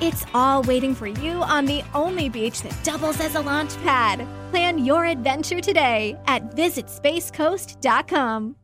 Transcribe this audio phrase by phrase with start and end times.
[0.00, 4.26] It's all waiting for you on the only beach that doubles as a launch pad.
[4.50, 8.56] Plan your adventure today at visitspacecoast.com.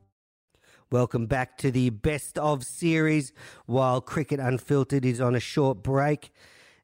[0.90, 3.32] Welcome back to the best of series
[3.66, 6.32] while Cricket Unfiltered is on a short break.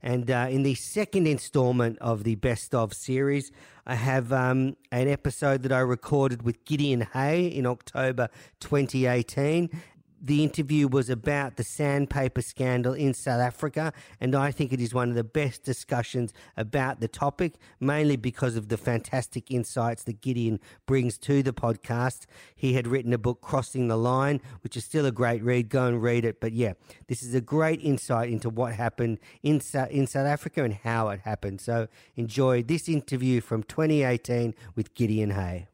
[0.00, 3.50] And uh, in the second installment of the best of series,
[3.84, 8.28] I have um, an episode that I recorded with Gideon Haigh in October
[8.60, 9.70] 2018
[10.20, 14.94] the interview was about the sandpaper scandal in South Africa, and I think it is
[14.94, 20.20] one of the best discussions about the topic, mainly because of the fantastic insights that
[20.20, 22.26] Gideon brings to the podcast.
[22.54, 25.68] He had written a book, Crossing the Line, which is still a great read.
[25.68, 26.40] Go and read it.
[26.40, 26.74] But yeah,
[27.08, 31.20] this is a great insight into what happened in, in South Africa and how it
[31.20, 31.60] happened.
[31.60, 35.68] So enjoy this interview from 2018 with Gideon Haigh.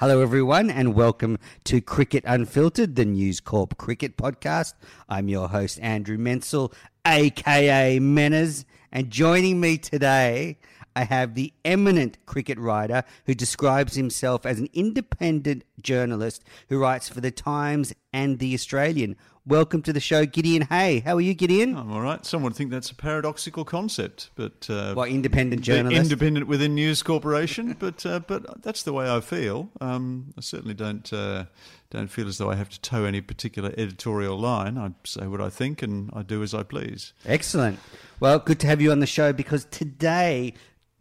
[0.00, 4.74] Hello, everyone, and welcome to Cricket Unfiltered, the News Corp cricket podcast.
[5.08, 6.72] I'm your host, Andrew Menczel,
[7.04, 10.58] aka Menners, and joining me today,
[10.94, 17.08] I have the eminent cricket writer who describes himself as an independent journalist who writes
[17.08, 19.16] for The Times and The Australian.
[19.48, 21.00] Welcome to the show, Gideon Haigh.
[21.00, 21.74] How are you, Gideon?
[21.74, 22.22] I'm all right.
[22.26, 26.02] Some would think that's a paradoxical concept, but uh, what independent journalist?
[26.02, 29.70] Independent within News Corporation, but uh, but that's the way I feel.
[29.80, 31.46] Um, I certainly don't uh,
[31.88, 34.76] don't feel as though I have to toe any particular editorial line.
[34.76, 37.14] I say what I think, and I do as I please.
[37.24, 37.78] Excellent.
[38.20, 40.52] Well, good to have you on the show because today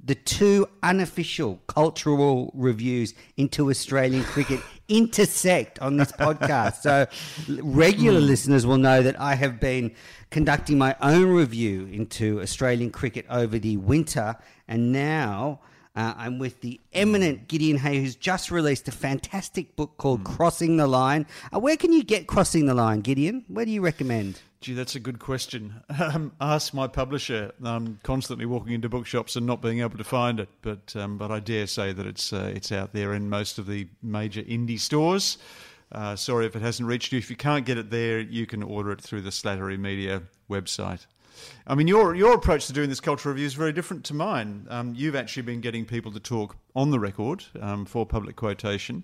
[0.08, 6.78] the two unofficial cultural reviews into Australian cricket intersect on this podcast.
[6.78, 7.08] So,
[7.62, 8.28] regular mm.
[8.28, 9.94] listeners will know that I have been
[10.30, 14.36] conducting my own review into Australian cricket over the winter,
[14.68, 15.60] and now.
[15.96, 20.26] Uh, I'm with the eminent Gideon Haigh, who's just released a fantastic book called mm.
[20.26, 21.26] Crossing the Line.
[21.52, 23.46] Uh, where can you get Crossing the Line, Gideon?
[23.48, 24.40] Where do you recommend?
[24.60, 25.82] Gee, that's a good question.
[26.00, 27.52] Um, ask my publisher.
[27.64, 31.32] I'm constantly walking into bookshops and not being able to find it, but um, but
[31.32, 34.80] I dare say that it's uh, it's out there in most of the major indie
[34.80, 35.38] stores.
[35.92, 37.18] Uh, sorry if it hasn't reached you.
[37.18, 41.06] If you can't get it there, you can order it through the Slattery Media website.
[41.66, 44.68] I mean, your your approach to doing this cultural review is very different to mine.
[44.70, 49.04] Um, you've actually been getting people to talk on the record um, for public quotation.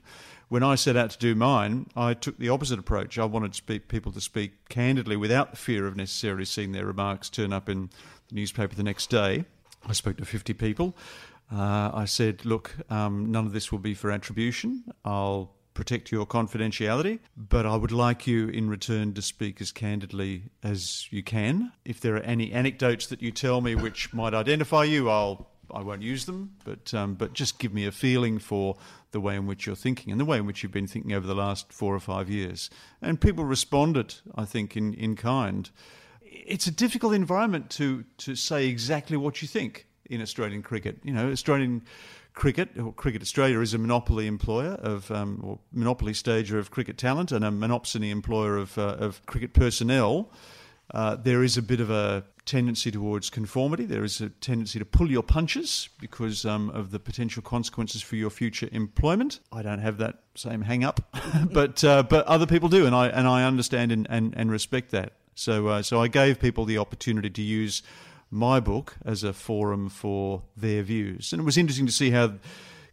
[0.54, 3.18] When I set out to do mine, I took the opposite approach.
[3.18, 7.28] I wanted speak, people to speak candidly without the fear of necessarily seeing their remarks
[7.28, 7.90] turn up in
[8.28, 9.46] the newspaper the next day.
[9.84, 10.96] I spoke to 50 people.
[11.52, 14.84] Uh, I said, look, um, none of this will be for attribution.
[15.04, 20.52] I'll protect your confidentiality, but I would like you in return to speak as candidly
[20.62, 21.72] as you can.
[21.84, 25.82] If there are any anecdotes that you tell me which might identify you, I'll I
[25.82, 28.78] won't use them, but um, but just give me a feeling for
[29.12, 31.28] the way in which you're thinking and the way in which you've been thinking over
[31.28, 32.70] the last four or five years.
[33.02, 35.70] And people responded, I think, in, in kind.
[36.22, 41.00] It's a difficult environment to to say exactly what you think in Australian cricket.
[41.04, 41.84] You know, Australian
[42.34, 46.98] cricket, or Cricket Australia, is a monopoly employer of, um, or monopoly stager of cricket
[46.98, 50.32] talent and a monopsony employer of, uh, of cricket personnel.
[50.92, 53.86] Uh, there is a bit of a tendency towards conformity.
[53.86, 58.16] There is a tendency to pull your punches because um, of the potential consequences for
[58.16, 59.40] your future employment.
[59.52, 61.02] I don't have that same hang up,
[61.52, 64.92] but uh, but other people do, and I and I understand and, and, and respect
[64.92, 65.14] that.
[65.36, 67.82] So uh, so I gave people the opportunity to use
[68.30, 71.32] my book as a forum for their views.
[71.32, 72.34] And it was interesting to see how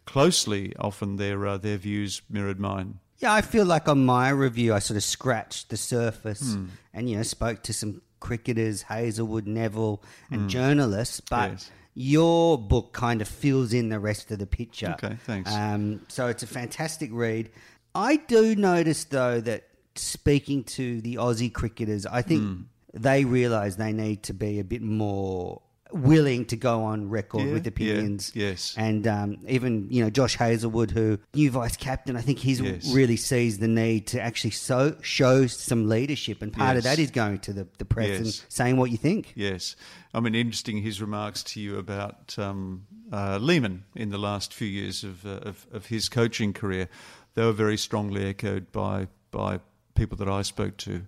[0.05, 2.99] closely often their uh, their views mirrored mine.
[3.21, 6.65] Yeah, I feel like on my review, I sort of scratched the surface hmm.
[6.93, 10.47] and you know spoke to some cricketers, Hazlewood, Nevill, and hmm.
[10.47, 11.51] journalists, but.
[11.51, 11.71] Yes.
[11.93, 14.95] Your book kind of fills in the rest of the picture.
[14.97, 15.53] Okay, thanks.
[15.53, 17.49] Um, so it's a fantastic read.
[17.93, 19.65] I do notice, though, that
[19.95, 22.63] speaking to the Aussie cricketers, I think mm
[22.93, 25.61] they realise they need to be a bit more
[25.93, 28.31] willing to go on record yeah, with opinions.
[28.33, 28.75] Yeah, yes.
[28.77, 32.93] And um, even, you know, Josh Hazlewood, who new vice captain, I think he's yes.
[32.93, 36.41] really sees the need to actually so, show some leadership.
[36.41, 36.77] And part yes.
[36.77, 38.19] of that is going to the, the press yes.
[38.19, 39.33] and saying what you think.
[39.35, 39.75] Yes.
[40.13, 44.67] I mean, interesting his remarks to you about um, uh, Lehmann in the last few
[44.67, 46.89] years of, uh, of, of his coaching career.
[47.33, 49.59] They were very strongly echoed by, by
[49.95, 51.03] people that I spoke to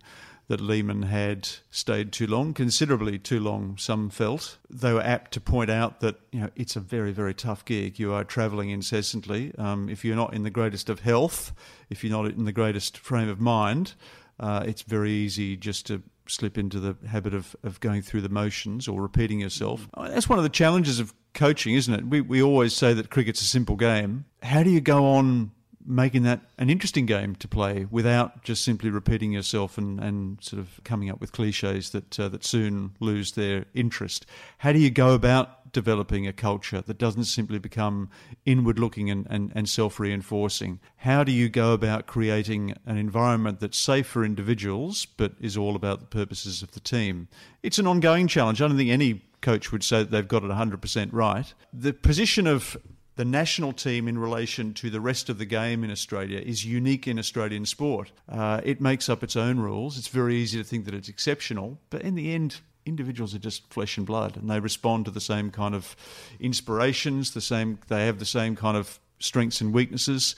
[0.48, 4.58] that Lehmann had stayed too long, considerably too long, some felt.
[4.70, 7.98] They were apt to point out that you know it's a very, very tough gig.
[7.98, 9.54] You are travelling incessantly.
[9.58, 11.54] Um, if you're not in the greatest of health,
[11.90, 13.94] if you're not in the greatest frame of mind,
[14.40, 18.30] uh, it's very easy just to slip into the habit of, of going through the
[18.30, 19.88] motions or repeating yourself.
[19.98, 22.06] That's one of the challenges of coaching, isn't it?
[22.06, 24.26] We, we always say that cricket's a simple game.
[24.42, 25.52] How do you go on
[25.86, 30.60] making that an interesting game to play without just simply repeating yourself and, and sort
[30.60, 34.26] of coming up with cliches that uh, that soon lose their interest.
[34.60, 38.10] How do you go about developing a culture that doesn't simply become
[38.46, 40.80] inward looking and, and, and self reinforcing?
[40.98, 45.76] How do you go about creating an environment that's safe for individuals but is all
[45.76, 47.28] about the purposes of the team?
[47.62, 48.62] It's an ongoing challenge.
[48.62, 51.54] I don't think any coach would say that they've got it 100% right.
[51.74, 52.78] The position of
[53.16, 57.08] the national team in relation to the rest of the game in Australia is unique
[57.08, 58.12] in Australian sport.
[58.28, 59.98] Uh, it makes up its own rules.
[59.98, 63.72] It's very easy to think that it's exceptional, but in the end, individuals are just
[63.72, 65.96] flesh and blood, and they respond to the same kind of
[66.40, 67.32] inspirations.
[67.32, 70.36] The same, they have the same kind of strengths and weaknesses.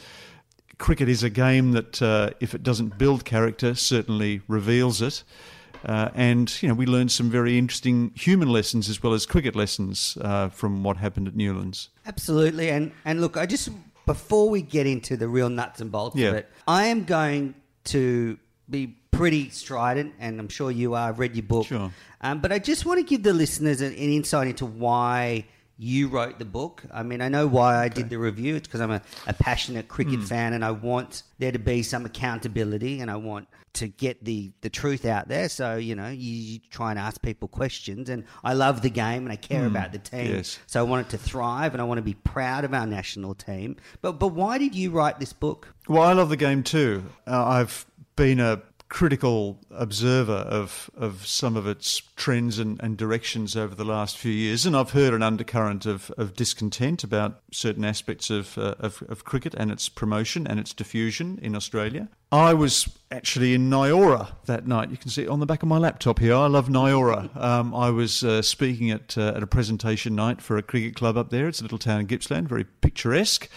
[0.77, 5.23] Cricket is a game that, uh, if it doesn't build character, certainly reveals it.
[5.83, 9.55] Uh, and you know, we learned some very interesting human lessons as well as cricket
[9.55, 11.89] lessons uh, from what happened at Newlands.
[12.05, 13.69] Absolutely, and and look, I just
[14.05, 16.29] before we get into the real nuts and bolts Yeah.
[16.29, 17.55] of it, I am going
[17.85, 18.37] to
[18.69, 21.09] be pretty strident, and I'm sure you are.
[21.09, 21.91] I've read your book, Sure.
[22.21, 25.45] um, but I just want to give the listeners an, an insight into why.
[25.77, 26.83] You wrote the book.
[26.93, 28.55] I mean, I know why I did the review.
[28.55, 32.05] It's because I'm a, a passionate cricket fan and I want there to be some
[32.05, 35.49] accountability and I want to get the, the truth out there.
[35.49, 38.09] So, you know, you, you try and ask people questions.
[38.09, 40.35] And I love the game and I care about the team.
[40.35, 40.59] Yes.
[40.67, 43.35] So I want it to thrive and I want to be proud of our national
[43.35, 43.77] team.
[44.01, 45.73] But but why did you write this book?
[45.87, 47.03] Well, I love the game too.
[47.27, 47.85] Uh, I've
[48.15, 53.83] been a critical observer of of some of its trends and, and directions over the
[53.83, 58.57] last few years, and I've heard an undercurrent of, of discontent about certain aspects of,
[58.57, 62.09] uh, of of cricket and its promotion and its diffusion in Australia.
[62.31, 64.91] I was actually in Nyora that night.
[64.91, 66.35] You can see it on the back of my laptop here.
[66.35, 67.35] I love Nyora.
[67.35, 71.17] Um, I was uh, speaking at uh, at a presentation night for a cricket club
[71.17, 71.47] up there.
[71.47, 73.49] It's a little town in Gippsland, very picturesque.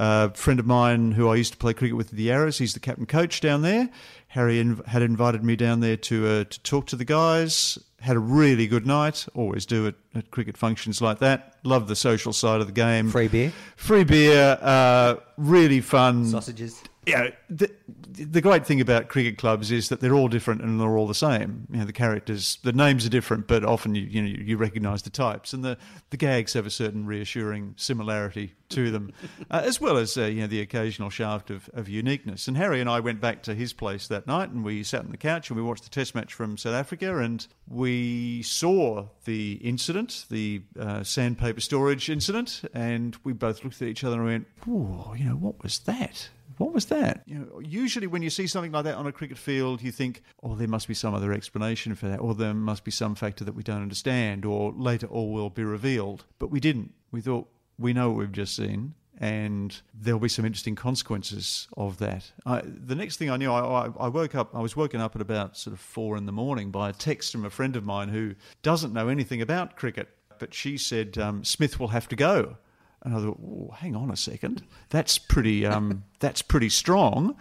[0.00, 2.72] A friend of mine who I used to play cricket with at the Arrows, he's
[2.74, 3.90] the captain coach down there.
[4.28, 7.78] Harry inv- had invited me down there to uh, to talk to the guys.
[8.00, 9.26] Had a really good night.
[9.34, 11.56] Always do at, at cricket functions like that.
[11.64, 13.10] Love the social side of the game.
[13.10, 14.56] Free beer, Free beer.
[14.60, 16.26] Uh, really fun.
[16.26, 16.80] sausages.
[17.06, 17.70] Yeah, the,
[18.06, 21.14] the great thing about cricket clubs is that they're all different and they're all the
[21.14, 21.66] same.
[21.72, 25.02] You know, the characters, the names are different, but often you you know you recognise
[25.02, 25.78] the types, and the,
[26.10, 29.12] the gags have a certain reassuring similarity to them,
[29.50, 32.48] uh, as well as uh, you know the occasional shaft of, of uniqueness.
[32.48, 35.10] And Harry and I went back to his place that night, and we sat on
[35.10, 39.52] the couch and we watched the Test match from South Africa, and we saw the
[39.54, 44.46] incident, the uh, sandpaper storage incident, and we both looked at each other and went,
[44.64, 46.28] "Whoa, you know what was that?"
[46.58, 47.22] What was that?
[47.24, 50.22] You know, usually when you see something like that on a cricket field, you think,
[50.42, 53.44] "Oh, there must be some other explanation for that, or there must be some factor
[53.44, 56.94] that we don't understand, or later all will be revealed." But we didn't.
[57.12, 57.48] We thought
[57.78, 62.30] we know what we've just seen, and there'll be some interesting consequences of that.
[62.46, 64.54] I, the next thing I knew, I, I, woke up.
[64.54, 67.32] I was woken up at about sort of four in the morning by a text
[67.32, 70.08] from a friend of mine who doesn't know anything about cricket,
[70.38, 72.56] but she said um, Smith will have to go.
[73.02, 77.36] And I thought, "Whoa, hang on a second, that's pretty, um, that's pretty strong.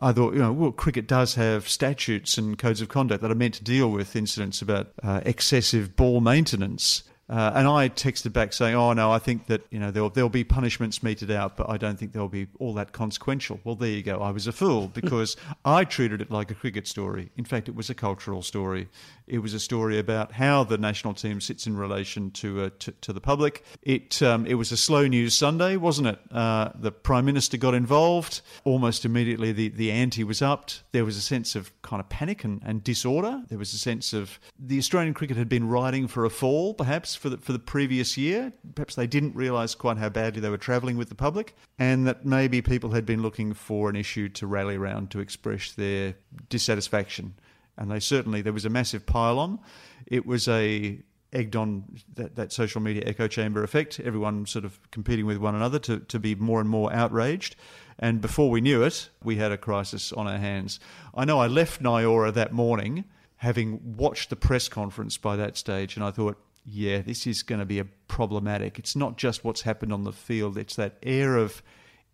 [0.00, 3.36] I thought, you know, well, cricket does have statutes and codes of conduct that are
[3.36, 7.04] meant to deal with incidents about uh, excessive ball maintenance.
[7.32, 10.28] Uh, and I texted back saying, "Oh no, I think that you know there'll there'll
[10.28, 13.88] be punishments meted out, but I don't think they'll be all that consequential." Well, there
[13.88, 14.20] you go.
[14.20, 15.34] I was a fool because
[15.64, 17.30] I treated it like a cricket story.
[17.38, 18.88] In fact, it was a cultural story.
[19.32, 22.92] It was a story about how the national team sits in relation to uh, to,
[22.92, 23.64] to the public.
[23.80, 26.18] It um, it was a slow news Sunday, wasn't it?
[26.30, 29.50] Uh, the prime minister got involved almost immediately.
[29.50, 30.82] The the ante was upped.
[30.92, 33.42] There was a sense of kind of panic and, and disorder.
[33.48, 37.14] There was a sense of the Australian cricket had been riding for a fall, perhaps
[37.14, 38.52] for the for the previous year.
[38.74, 42.26] Perhaps they didn't realise quite how badly they were travelling with the public, and that
[42.26, 46.16] maybe people had been looking for an issue to rally around to express their
[46.50, 47.32] dissatisfaction.
[47.76, 49.58] And they certainly there was a massive pile on.
[50.06, 51.00] It was a
[51.32, 55.54] egged on that, that social media echo chamber effect, everyone sort of competing with one
[55.54, 57.56] another to, to be more and more outraged.
[57.98, 60.78] And before we knew it, we had a crisis on our hands.
[61.14, 63.04] I know I left Nyora that morning
[63.36, 67.58] having watched the press conference by that stage, and I thought, yeah, this is going
[67.58, 68.78] to be a problematic.
[68.78, 71.62] It's not just what's happened on the field, it's that air of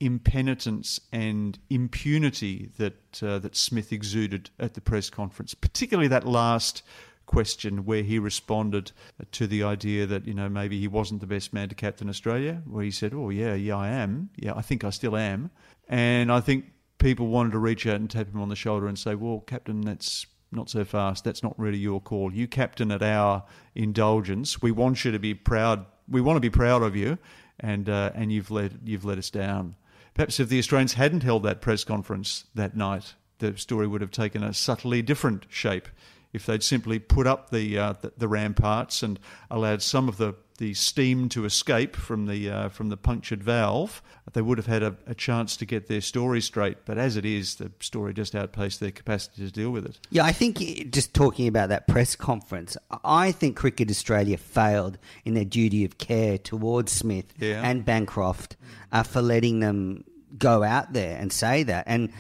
[0.00, 6.82] impenitence and impunity that uh, that Smith exuded at the press conference, particularly that last
[7.26, 8.90] question where he responded
[9.32, 12.62] to the idea that you know maybe he wasn't the best man to captain Australia,
[12.66, 14.30] where he said, "Oh yeah, yeah, I am.
[14.36, 15.50] Yeah, I think I still am."
[15.88, 16.66] And I think
[16.98, 19.82] people wanted to reach out and tap him on the shoulder and say, "Well, captain,
[19.82, 21.24] that's not so fast.
[21.24, 22.32] That's not really your call.
[22.32, 24.62] You captain at our indulgence.
[24.62, 25.84] We want you to be proud.
[26.08, 27.18] We want to be proud of you,
[27.60, 29.76] and uh, and you've let you've let us down."
[30.18, 34.10] Perhaps if the Australians hadn't held that press conference that night, the story would have
[34.10, 35.86] taken a subtly different shape
[36.32, 40.34] if they'd simply put up the, uh, the, the ramparts and allowed some of the,
[40.58, 44.82] the steam to escape from the uh, from the punctured valve, they would have had
[44.82, 46.78] a, a, chance to get their story straight.
[46.84, 50.00] But as it is, the story just outpaced their capacity to deal with it.
[50.10, 50.58] Yeah, I think
[50.90, 55.96] just talking about that press conference, I think Cricket Australia failed in their duty of
[55.98, 57.62] care towards Smith yeah.
[57.62, 58.56] and Bancroft
[58.90, 60.04] uh, for letting them
[60.36, 62.12] go out there and say that and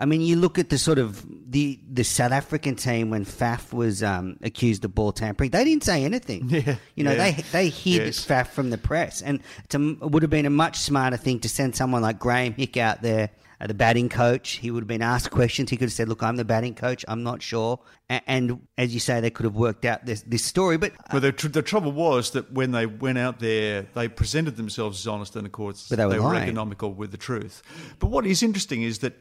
[0.00, 3.70] I mean, you look at the sort of the the South African team when Faf
[3.72, 5.50] was um, accused of ball tampering.
[5.50, 6.48] They didn't say anything.
[6.60, 7.32] Yeah, you know, yeah.
[7.32, 8.24] they they hid yes.
[8.24, 11.48] Faf from the press, and a, it would have been a much smarter thing to
[11.48, 13.30] send someone like Graeme Hick out there.
[13.60, 15.70] Uh, the batting coach, he would have been asked questions.
[15.70, 17.04] He could have said, "Look, I'm the batting coach.
[17.08, 20.44] I'm not sure." And, and as you say, they could have worked out this this
[20.44, 20.78] story.
[20.78, 24.08] But uh, well, the, tr- the trouble was that when they went out there, they
[24.08, 27.62] presented themselves as honest and, of course, they were, they were economical with the truth.
[27.98, 29.14] But what is interesting is that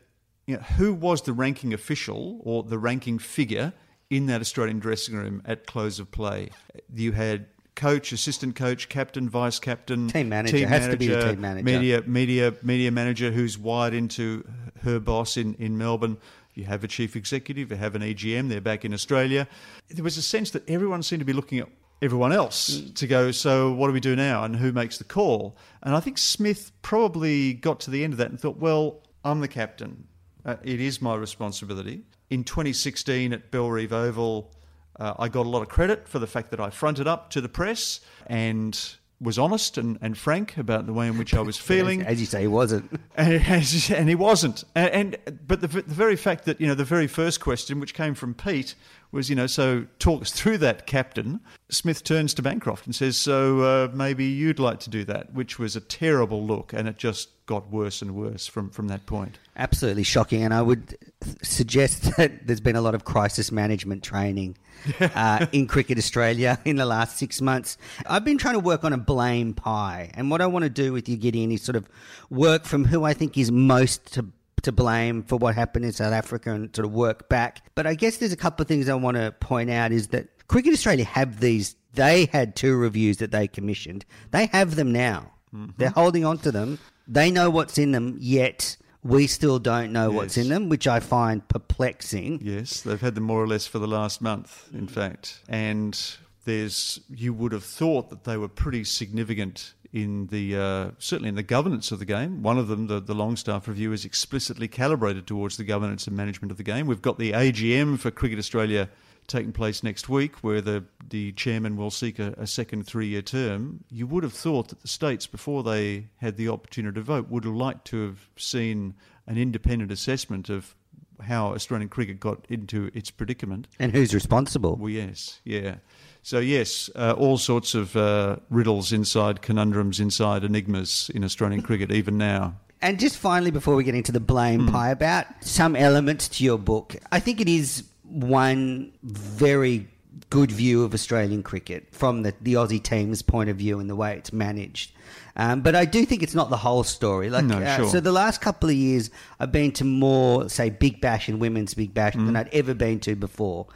[0.48, 3.74] you know, who was the ranking official or the ranking figure
[4.10, 6.50] in that Australian dressing room at close of play?
[6.94, 7.48] You had
[7.80, 10.58] coach, assistant coach, captain, vice captain, team manager.
[10.58, 11.64] Team has manager, to be the team manager.
[11.64, 14.46] Media, media, media manager who's wired into
[14.84, 16.18] her boss in, in Melbourne.
[16.56, 19.48] You have a chief executive, you have an EGM, they're back in Australia.
[19.90, 21.70] There was a sense that everyone seemed to be looking at
[22.02, 25.56] everyone else to go, so what do we do now and who makes the call?
[25.82, 29.40] And I think Smith probably got to the end of that and thought, well, I'm
[29.40, 30.08] the captain.
[30.46, 32.04] Uh, it is my responsibility.
[32.30, 34.52] In 2016 at Bellerive Oval,
[35.00, 37.42] uh, I got a lot of credit for the fact that I fronted up to
[37.42, 38.78] the press and
[39.22, 42.02] was honest and, and frank about the way in which I was feeling.
[42.04, 43.44] as, you say, he wasn't, and,
[43.92, 44.64] and he wasn't.
[44.76, 47.94] And, and but the, the, very fact that you know the very first question, which
[47.94, 48.76] came from Pete,
[49.12, 51.40] was you know so talk us through that, Captain.
[51.70, 55.58] Smith turns to Bancroft and says, "So uh, maybe you'd like to do that," which
[55.58, 59.40] was a terrible look, and it just got worse and worse from from that point.
[59.56, 60.96] Absolutely shocking, and I would
[61.42, 64.58] suggest that there's been a lot of crisis management training
[65.00, 67.78] uh, in Cricket Australia in the last six months.
[68.06, 70.94] I've been trying to work on a blame pie, and what I want to do
[70.94, 71.90] with you, Gideon, is sort of
[72.30, 74.28] work from who I think is most to
[74.62, 77.70] to blame for what happened in South Africa and sort of work back.
[77.76, 80.48] But I guess there's a couple of things I want to point out is that
[80.48, 81.76] Cricket Australia have these.
[81.94, 84.06] They had two reviews that they commissioned.
[84.32, 85.32] They have them now.
[85.54, 85.72] Mm-hmm.
[85.78, 86.80] They're holding on to them.
[87.08, 90.16] They know what's in them, yet we still don't know yes.
[90.16, 92.42] what's in them, which I find perplexing.
[92.44, 95.42] Yes, they've had them more or less for the last month, in fact.
[95.48, 96.00] And
[96.46, 101.36] there's, you would have thought that they were pretty significant in the uh, certainly in
[101.36, 102.44] the governance of the game.
[102.44, 106.52] One of them, the, the Longstaff review, is explicitly calibrated towards the governance and management
[106.52, 106.88] of the game.
[106.88, 108.90] We've got the AGM for Cricket Australia
[109.30, 113.22] taking place next week, where the, the chairman will seek a, a second three year
[113.22, 117.30] term, you would have thought that the states, before they had the opportunity to vote,
[117.30, 118.96] would have liked to have seen
[119.28, 120.76] an independent assessment of
[121.22, 123.68] how Australian cricket got into its predicament.
[123.78, 124.76] And who's responsible?
[124.76, 125.76] Well, yes, yeah.
[126.22, 131.92] So, yes, uh, all sorts of uh, riddles inside, conundrums inside, enigmas in Australian cricket,
[131.92, 132.56] even now.
[132.82, 134.72] And just finally, before we get into the blame mm.
[134.72, 139.88] pie, about some elements to your book, I think it is one very
[140.30, 143.96] good view of Australian cricket from the, the Aussie team's point of view and the
[143.96, 144.92] way it's managed.
[145.36, 147.30] Um, but I do think it's not the whole story.
[147.30, 149.10] Like, no, uh, so the last couple of years,
[149.40, 152.26] I've been to more, say, Big Bash and Women's Big Bash mm.
[152.26, 153.68] than I'd ever been to before,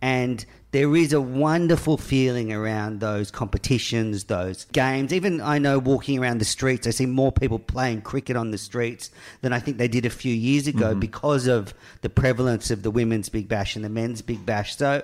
[0.00, 0.44] and
[0.76, 5.10] there is a wonderful feeling around those competitions, those games.
[5.10, 8.58] Even I know walking around the streets, I see more people playing cricket on the
[8.58, 11.00] streets than I think they did a few years ago mm-hmm.
[11.00, 14.76] because of the prevalence of the women's Big Bash and the men's Big Bash.
[14.76, 15.02] So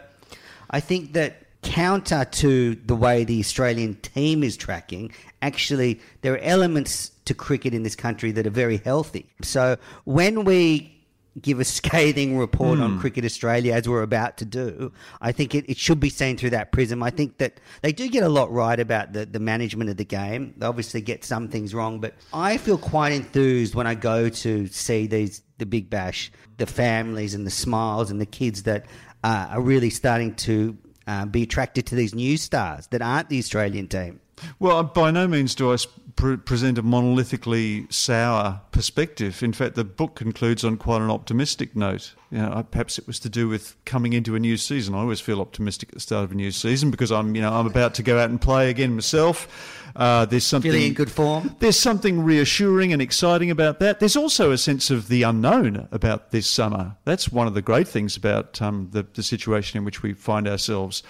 [0.68, 5.10] I think that counter to the way the Australian team is tracking,
[5.40, 9.24] actually, there are elements to cricket in this country that are very healthy.
[9.40, 10.91] So when we
[11.40, 12.82] give a scathing report mm.
[12.82, 13.00] on hmm.
[13.00, 16.50] Cricket Australia as we're about to do, I think it, it should be seen through
[16.50, 17.02] that prism.
[17.02, 20.04] I think that they do get a lot right about the, the management of the
[20.04, 20.54] game.
[20.56, 24.66] They obviously get some things wrong, but I feel quite enthused when I go to
[24.66, 28.86] see these the Big Bash, the families and the smiles and the kids that
[29.22, 33.38] uh, are really starting to uh, be attracted to these new stars that aren't the
[33.38, 34.20] Australian team.
[34.58, 35.76] Well, by no means do I
[36.16, 39.42] pre- present a monolithically sour perspective.
[39.42, 42.14] In fact, the book concludes on quite an optimistic note.
[42.30, 44.94] You know, perhaps it was to do with coming into a new season.
[44.94, 47.52] I always feel optimistic at the start of a new season because I'm, you know,
[47.52, 49.80] I'm about to go out and play again myself.
[49.94, 51.54] Uh, there's something Feeling in good form.
[51.58, 54.00] There's something reassuring and exciting about that.
[54.00, 56.96] There's also a sense of the unknown about this summer.
[57.04, 60.48] That's one of the great things about um, the, the situation in which we find
[60.48, 61.02] ourselves.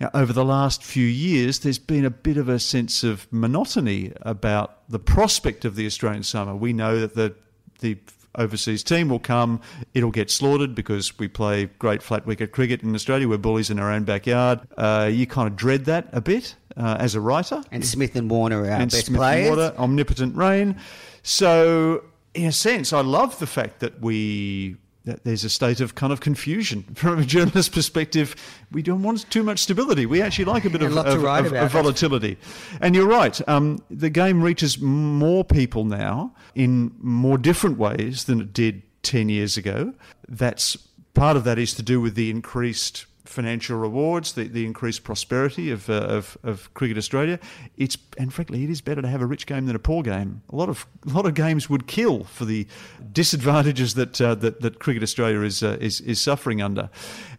[0.00, 4.12] Now, over the last few years, there's been a bit of a sense of monotony
[4.22, 6.54] about the prospect of the Australian summer.
[6.54, 7.34] We know that the
[7.80, 7.96] the
[8.34, 9.60] overseas team will come,
[9.94, 13.28] it'll get slaughtered because we play great flat wicket cricket in Australia.
[13.28, 14.60] We're bullies in our own backyard.
[14.76, 17.62] Uh, you kind of dread that a bit uh, as a writer.
[17.70, 19.48] And Smith and Warner are our and best Smith players.
[19.48, 20.76] And Warner, omnipotent reign.
[21.22, 24.76] So, in a sense, I love the fact that we
[25.24, 28.34] there's a state of kind of confusion from a journalist's perspective.
[28.72, 30.06] We don't want too much stability.
[30.06, 32.36] We actually like a bit of, of- of- of volatility.
[32.80, 33.40] And you're right.
[33.48, 39.28] Um, the game reaches more people now in more different ways than it did 10
[39.28, 39.94] years ago.
[40.28, 40.76] That's
[41.14, 45.70] part of that is to do with the increased financial rewards, the, the increased prosperity
[45.70, 47.38] of, uh, of of Cricket Australia.
[47.76, 50.42] It's and frankly, it is better to have a rich game than a poor game.
[50.50, 52.66] A lot of a lot of games would kill for the
[53.12, 56.90] disadvantages that uh, that, that Cricket Australia is, uh, is is suffering under.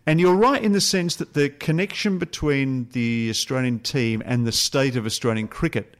[0.05, 4.51] And you're right in the sense that the connection between the Australian team and the
[4.51, 5.95] state of Australian cricket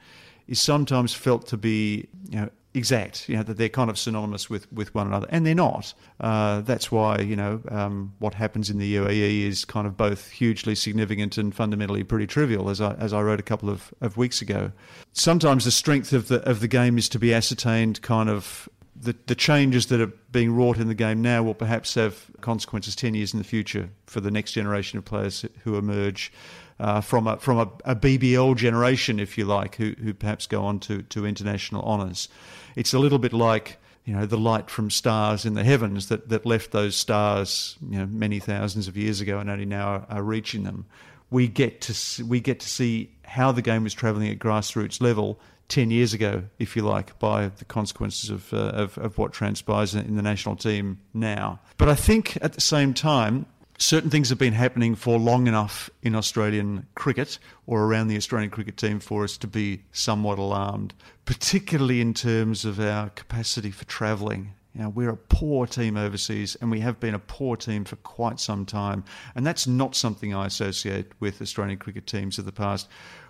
[0.48, 4.50] is sometimes felt to be you know, exact, you know, that they're kind of synonymous
[4.50, 5.94] with, with one another, and they're not.
[6.20, 10.30] Uh, that's why, you know, um, what happens in the UAE is kind of both
[10.30, 14.18] hugely significant and fundamentally pretty trivial, as I, as I wrote a couple of, of
[14.18, 14.72] weeks ago.
[15.14, 18.70] Sometimes the strength of the, of the game is to be ascertained kind of
[19.02, 22.96] the, the changes that are being wrought in the game now will perhaps have consequences
[22.96, 26.32] 10 years in the future for the next generation of players who emerge
[26.80, 30.64] uh, from a from a, a BBL generation, if you like, who who perhaps go
[30.64, 32.30] on to, to international honours.
[32.76, 36.30] It's a little bit like you know the light from stars in the heavens that,
[36.30, 40.06] that left those stars you know many thousands of years ago and only now are,
[40.10, 40.86] are reaching them.
[41.30, 45.02] We get to see, we get to see how the game is travelling at grassroots
[45.02, 45.40] level
[45.70, 49.96] 10 years ago, if you like, by the consequences of, uh, of, of what transpires
[49.96, 51.60] in the national team now.
[51.78, 53.46] But I think at the same time,
[53.78, 58.50] certain things have been happening for long enough in Australian cricket or around the Australian
[58.50, 60.94] cricket team for us to be somewhat alarmed,
[61.26, 64.54] particularly in terms of our capacity for travelling.
[64.74, 67.96] You know, we're a poor team overseas, and we have been a poor team for
[67.98, 69.04] quite some time.
[69.36, 72.88] And that's not something I associate with Australian cricket teams of the past.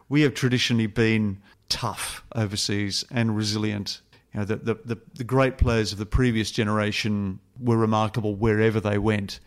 [0.10, 4.02] We have traditionally been tough overseas and resilient.
[4.34, 8.80] You know, the, the, the, the great players of the previous generation were remarkable wherever
[8.80, 9.40] they went.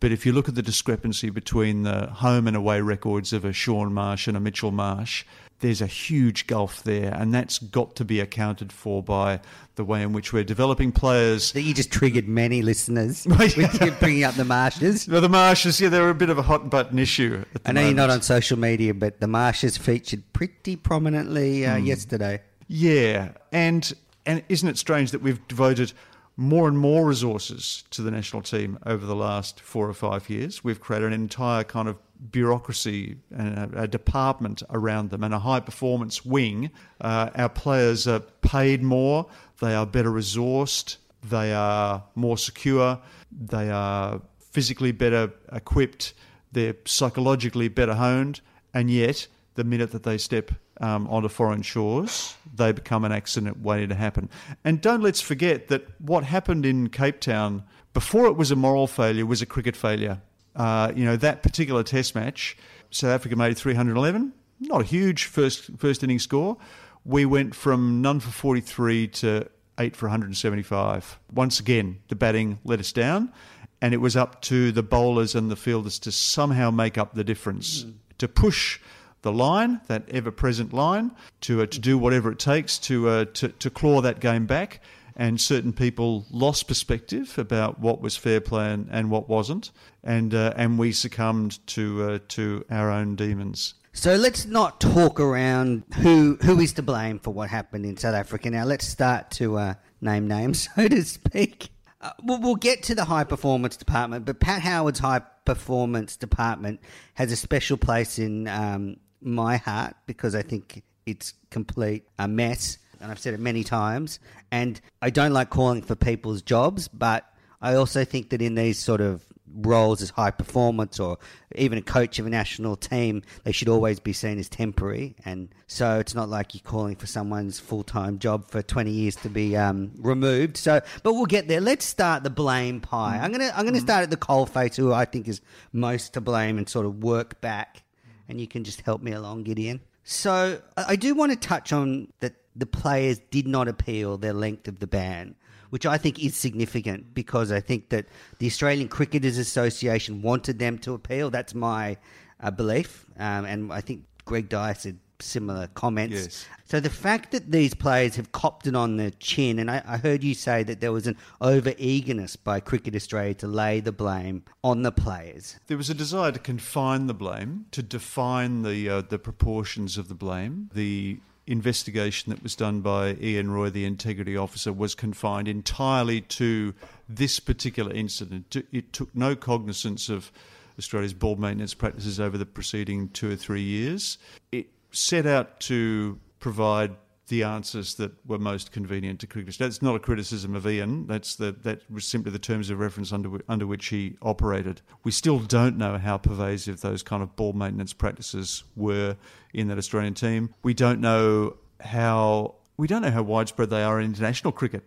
[0.00, 3.52] But if you look at the discrepancy between the home and away records of a
[3.52, 5.24] Shaun Marsh and a Mitchell Marsh,
[5.60, 9.40] there's a huge gulf there, and that's got to be accounted for by
[9.74, 11.52] the way in which we're developing players.
[11.52, 15.06] That you just triggered many listeners with bringing up the marshes.
[15.06, 17.44] The Marshes, yeah, they're a bit of a hot button issue.
[17.54, 21.66] At the I know you're not on social media, but the marshes featured pretty prominently
[21.66, 22.42] uh, yesterday.
[22.68, 23.92] Yeah, and
[24.26, 25.92] and isn't it strange that we've devoted
[26.38, 30.62] more and more resources to the national team over the last four or five years?
[30.62, 31.98] We've created an entire kind of
[32.30, 36.70] bureaucracy and a, a department around them and a high performance wing.
[37.00, 39.26] Uh, our players are paid more,
[39.60, 40.98] they are better resourced,
[41.28, 43.00] they are more secure,
[43.32, 46.14] they are physically better equipped,
[46.52, 48.40] they're psychologically better honed,
[48.72, 53.60] and yet the minute that they step um, onto foreign shores, they become an accident
[53.60, 54.28] waiting to happen.
[54.64, 58.86] And don't let's forget that what happened in Cape Town before it was a moral
[58.86, 60.20] failure was a cricket failure.
[60.54, 62.56] Uh, you know that particular Test match,
[62.90, 66.56] South Africa made 311, not a huge first first inning score.
[67.04, 71.18] We went from none for 43 to eight for 175.
[71.32, 73.32] Once again, the batting let us down,
[73.80, 77.24] and it was up to the bowlers and the fielders to somehow make up the
[77.24, 77.86] difference,
[78.18, 78.80] to push
[79.22, 83.48] the line, that ever-present line, to uh, to do whatever it takes to, uh, to
[83.48, 84.80] to claw that game back.
[85.16, 89.72] And certain people lost perspective about what was fair play and, and what wasn't,
[90.04, 93.74] and uh, and we succumbed to uh, to our own demons.
[93.92, 98.14] So let's not talk around who who is to blame for what happened in South
[98.14, 98.48] Africa.
[98.48, 101.70] Now let's start to uh, name names, so to speak.
[102.00, 106.80] Uh, we'll, we'll get to the high performance department, but Pat Howard's high performance department
[107.14, 112.78] has a special place in um, my heart because I think it's complete a mess,
[113.00, 114.20] and I've said it many times.
[114.50, 117.24] And I don't like calling for people's jobs, but
[117.60, 121.18] I also think that in these sort of roles as high performance or
[121.54, 125.16] even a coach of a national team, they should always be seen as temporary.
[125.24, 129.16] And so it's not like you're calling for someone's full time job for 20 years
[129.16, 130.56] to be um, removed.
[130.56, 131.60] So, but we'll get there.
[131.60, 133.18] Let's start the blame pie.
[133.20, 135.40] I'm gonna I'm gonna start at the coalface, who I think is
[135.72, 137.82] most to blame, and sort of work back.
[138.28, 139.80] And you can just help me along, Gideon.
[140.04, 144.68] So I do want to touch on that the players did not appeal their length
[144.68, 145.34] of the ban
[145.70, 148.06] which I think is significant because I think that
[148.38, 151.30] the Australian Cricketers Association wanted them to appeal.
[151.30, 151.96] That's my
[152.40, 156.14] uh, belief, um, and I think Greg Dyer said similar comments.
[156.14, 156.46] Yes.
[156.64, 159.96] So the fact that these players have copped it on the chin, and I, I
[159.96, 163.92] heard you say that there was an over eagerness by Cricket Australia to lay the
[163.92, 165.56] blame on the players.
[165.66, 170.08] There was a desire to confine the blame, to define the uh, the proportions of
[170.08, 170.70] the blame.
[170.74, 176.74] The investigation that was done by Iain Roy, the integrity officer, was confined entirely to
[177.08, 178.54] this particular incident.
[178.70, 180.30] It took no cognizance of
[180.78, 184.18] Australia's ball maintenance practices over the preceding two or three years.
[184.52, 186.96] It set out to provide
[187.28, 189.58] the answers that were most convenient to cricketers.
[189.58, 191.06] That's not a criticism of Ian.
[191.06, 194.80] That's the, that was simply the terms of reference under under which he operated.
[195.04, 199.16] We still don't know how pervasive those kind of ball maintenance practices were
[199.52, 200.54] in that Australian team.
[200.62, 204.84] We don't know how we don't know how widespread they are in international cricket.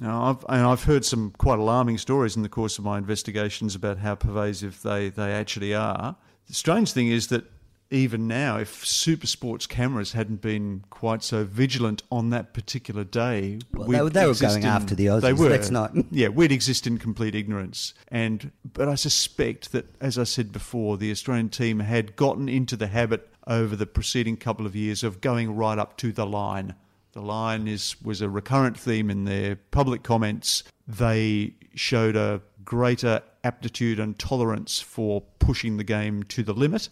[0.00, 3.74] Now, I've, and I've heard some quite alarming stories in the course of my investigations
[3.74, 6.16] about how pervasive they, they actually are.
[6.46, 7.44] The strange thing is that
[7.90, 13.58] even now, if super sports cameras hadn't been quite so vigilant on that particular day,
[13.72, 15.48] Well, they were- they were going in- after the Aussies, They were.
[15.48, 17.94] let's not- Yeah, we'd exist in complete ignorance.
[18.08, 22.76] And but I suspect that, as I said before, the Australian team had gotten into
[22.76, 26.74] the habit over the preceding couple of years of going right up to the line.
[27.12, 30.62] The line is was a recurrent theme in their public comments.
[30.86, 36.90] They showed a greater aptitude and tolerance for pushing the game to the limit.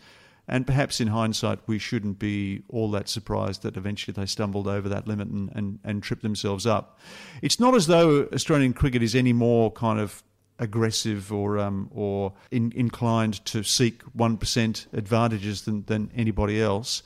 [0.48, 4.88] And perhaps in hindsight, we shouldn't be all that surprised that eventually they stumbled over
[4.88, 7.00] that limit and, and, and tripped themselves up.
[7.42, 10.22] It's not as though Australian cricket is any more kind of
[10.58, 17.02] aggressive or um, or in, inclined to seek one percent advantages than, than anybody else.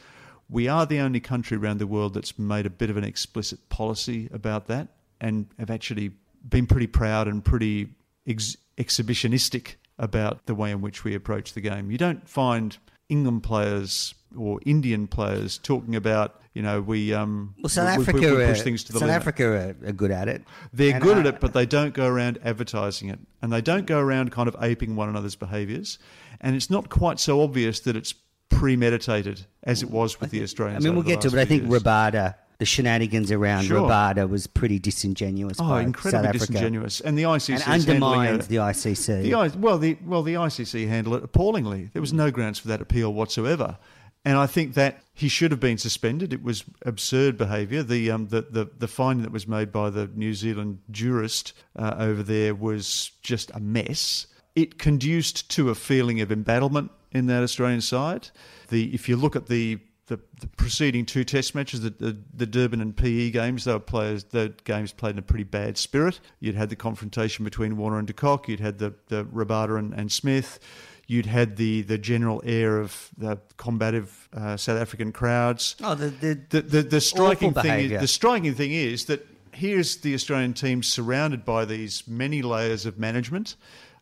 [0.49, 3.69] We are the only country around the world that's made a bit of an explicit
[3.69, 4.89] policy about that,
[5.21, 6.13] and have actually
[6.49, 7.89] been pretty proud and pretty
[8.27, 11.91] ex- exhibitionistic about the way in which we approach the game.
[11.91, 12.79] You don't find
[13.11, 18.09] England players or Indian players talking about, you know, we um Well, South we, we-
[18.11, 19.17] Africa, we push are- things to the South limit.
[19.21, 20.45] Africa are, are good at it.
[20.73, 23.19] They're And good I- at it, but they don't go around advertising it.
[23.43, 25.99] And they don't go around kind of aping one another's behaviours.
[26.41, 28.15] And it's not quite so obvious that it's
[28.51, 30.85] premeditated as it was with the Australians.
[30.85, 31.83] I mean, we'll get to it, but I think years.
[31.83, 33.81] Rabada, the shenanigans around Sure.
[33.89, 35.57] Rabada was pretty disingenuous.
[35.59, 37.01] Oh, incredibly disingenuous.
[37.01, 39.23] And the ICC and the ICC.
[39.23, 41.89] The well, the well, the ICC handled it appallingly.
[41.95, 43.79] There was no grounds for that appeal whatsoever,
[44.27, 46.35] and I think that he should have been suspended.
[46.35, 47.83] It was absurd behaviour.
[47.83, 51.95] The um the, the the finding that was made by the New Zealand jurist uh,
[51.99, 54.27] over there was just a mess.
[54.55, 58.29] It conduced to a feeling of embattlement in that Australian side.
[58.69, 59.79] The if you look at the
[60.11, 63.79] the, the preceding two Test matches, the, the, the Durban and PE games, they were
[63.79, 64.25] players.
[64.25, 66.19] The games played in a pretty bad spirit.
[66.41, 68.49] You'd had the confrontation between Warner and De Kock.
[68.49, 70.59] You'd had the the Rabada and, and Smith.
[71.07, 75.77] You'd had the the general air of the combative uh, South African crowds.
[75.83, 76.09] oh, the,
[76.51, 77.97] the, The the, striking thing behaviour.
[77.97, 82.85] is, the striking thing is that here's the Australian team surrounded by these many layers
[82.85, 83.55] of management.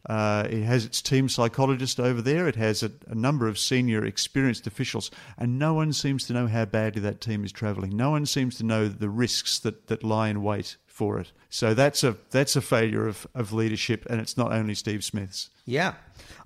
[0.09, 2.49] Uh, it has its team psychologist over there.
[2.49, 6.47] It has a, a number of senior experienced officials, and no one seems to know
[6.47, 7.97] how badly that team is travelling.
[7.97, 11.33] No one seems to know the risks that, that lie in wait for it.
[11.51, 15.51] So that's a that's a failure of, of leadership, and it's not only Steve Smith's.
[15.67, 15.95] Yeah.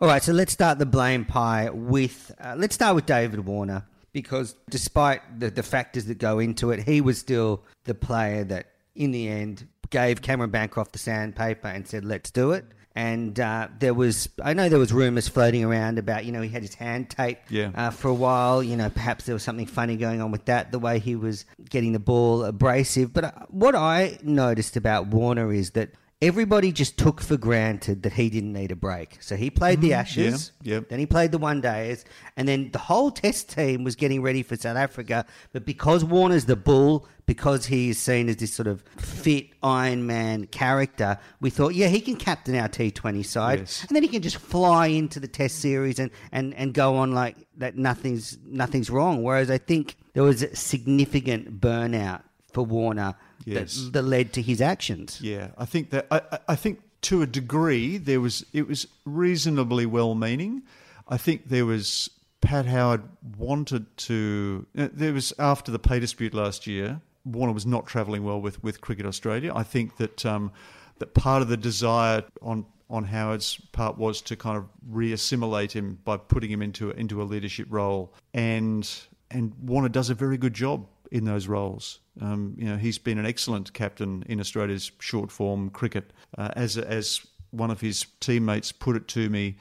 [0.00, 3.86] All right, so let's start the blame pie with uh, let's start with David Warner
[4.12, 8.66] because despite the, the factors that go into it, he was still the player that
[8.94, 12.64] in the end gave Cameron Bancroft the sandpaper and said, "Let's do it."
[12.94, 16.50] And uh, there was, I know there was rumours floating around about, you know, he
[16.50, 17.70] had his hand taped Yeah.
[17.74, 18.62] uh, for a while.
[18.62, 21.46] You know, perhaps there was something funny going on with that, the way he was
[21.70, 23.12] getting the ball abrasive.
[23.14, 25.90] But uh, what I noticed about Warner is that
[26.22, 29.18] everybody just took for granted that he didn't need a break.
[29.20, 30.68] So he played the Ashes, Mm-hmm.
[30.68, 30.88] yeah, yep.
[30.88, 32.04] then he played the one days,
[32.36, 35.26] and then the whole Test team was getting ready for South Africa.
[35.52, 40.06] But because Warner's the bull, because he is seen as this sort of fit Iron
[40.06, 43.84] Man character, we thought, yeah, he can captain our T20 side, Yes.
[43.86, 47.12] and then he can just fly into the Test series and, and, and go on
[47.12, 47.76] like that.
[47.76, 49.22] Nothing's nothing's wrong.
[49.22, 53.76] Whereas I think there was a significant burnout for Warner Yes.
[53.84, 55.20] that, that led to his actions.
[55.20, 59.86] Yeah, I think that I, I- think to a degree, there was it was reasonably
[59.86, 60.62] well meaning.
[61.08, 62.08] I think there was
[62.40, 63.02] Pat Howard
[63.38, 64.66] wanted to.
[64.78, 67.00] uh, There was after the pay dispute last year.
[67.24, 69.52] Warner was not travelling well with, with Cricket Australia.
[69.54, 70.50] I think that um,
[70.98, 75.98] that part of the desire on on Howard's part was to kind of re-assimilate him
[76.04, 78.88] by putting him into into a leadership role, and
[79.30, 82.00] and Warner does a very good job in those roles.
[82.20, 86.12] Um, you know, he's been an excellent captain in Australia's short form cricket.
[86.36, 89.56] Uh, as as one of his teammates put it to me,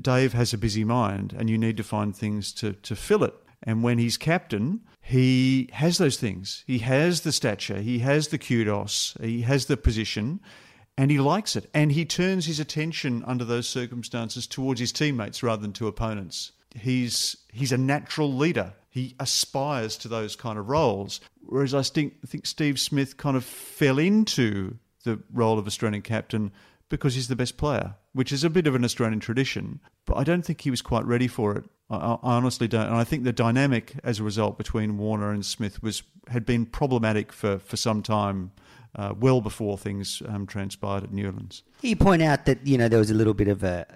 [0.00, 3.34] Dave has a busy mind, and you need to find things to to fill it.
[3.62, 6.64] And when he's captain, he has those things.
[6.66, 10.40] He has the stature, he has the kudos, he has the position,
[10.96, 11.68] and he likes it.
[11.74, 16.52] And he turns his attention under those circumstances towards his teammates rather than to opponents.
[16.74, 18.74] He's he's a natural leader.
[18.88, 21.20] He aspires to those kind of roles.
[21.44, 26.50] Whereas I think, think Steve Smith kind of fell into the role of Australian captain
[26.88, 29.80] because he's the best player, which is a bit of an Australian tradition.
[30.06, 31.64] But I don't think he was quite ready for it.
[31.90, 32.86] I, I honestly don't.
[32.86, 36.66] And I think the dynamic as a result between Warner and Smith was had been
[36.66, 38.50] problematic for, for some time,
[38.96, 41.62] uh, well before things um, transpired at Newlands.
[41.82, 43.86] You point out that you know there was a little bit of a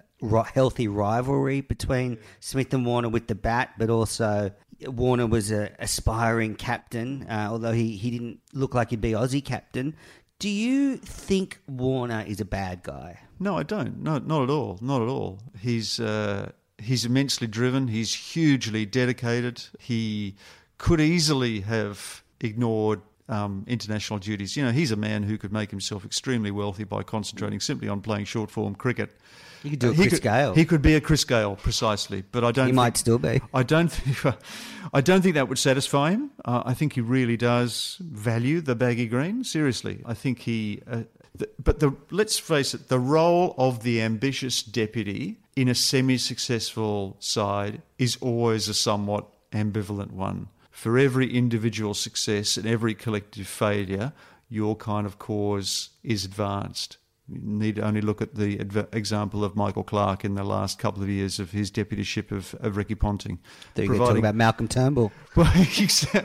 [0.52, 4.52] healthy rivalry between Smith and Warner with the bat, but also
[4.86, 9.44] Warner was a aspiring captain, uh, although he, he didn't look like he'd be Aussie
[9.44, 9.94] captain.
[10.38, 13.20] Do you think Warner is a bad guy?
[13.38, 14.02] No, I don't.
[14.02, 14.78] No, not at all.
[14.80, 15.40] Not at all.
[15.58, 17.88] He's uh, he's immensely driven.
[17.88, 19.62] He's hugely dedicated.
[19.78, 20.36] He
[20.78, 24.56] could easily have ignored um, international duties.
[24.56, 28.02] You know, he's a man who could make himself extremely wealthy by concentrating simply on
[28.02, 29.16] playing short form cricket.
[29.62, 30.54] You could do a he Chris could, Gayle.
[30.54, 32.24] He could be a Chris Gayle, precisely.
[32.32, 32.66] But I don't.
[32.66, 33.40] He think- might still be.
[33.54, 34.34] I don't think.
[34.92, 36.30] I don't think that would satisfy him.
[36.44, 39.44] Uh, I think he really does value the baggy green.
[39.44, 40.82] Seriously, I think he.
[40.90, 41.02] Uh,
[41.38, 47.16] th- but the let's face it, the role of the ambitious deputy in a semi-successful
[47.20, 50.48] side is always a somewhat ambivalent one.
[50.80, 54.14] For every individual success and every collective failure,
[54.48, 56.96] your kind of cause is advanced.
[57.28, 58.58] You need only look at the
[58.92, 62.78] example of Michael Clarke in the last couple of years of his deputyship of, of
[62.78, 63.40] Ricky Ponting.
[63.74, 65.12] They're going to talk about Malcolm Turnbull.
[65.36, 65.52] Well,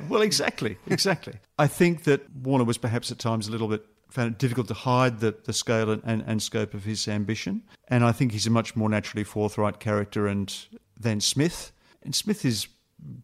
[0.07, 1.33] well, exactly, exactly.
[1.59, 4.73] I think that Warner was perhaps at times a little bit found it difficult to
[4.73, 8.47] hide the, the scale and, and, and scope of his ambition, and I think he's
[8.47, 10.57] a much more naturally forthright character and
[10.97, 11.73] than Smith.
[12.03, 12.67] And Smith is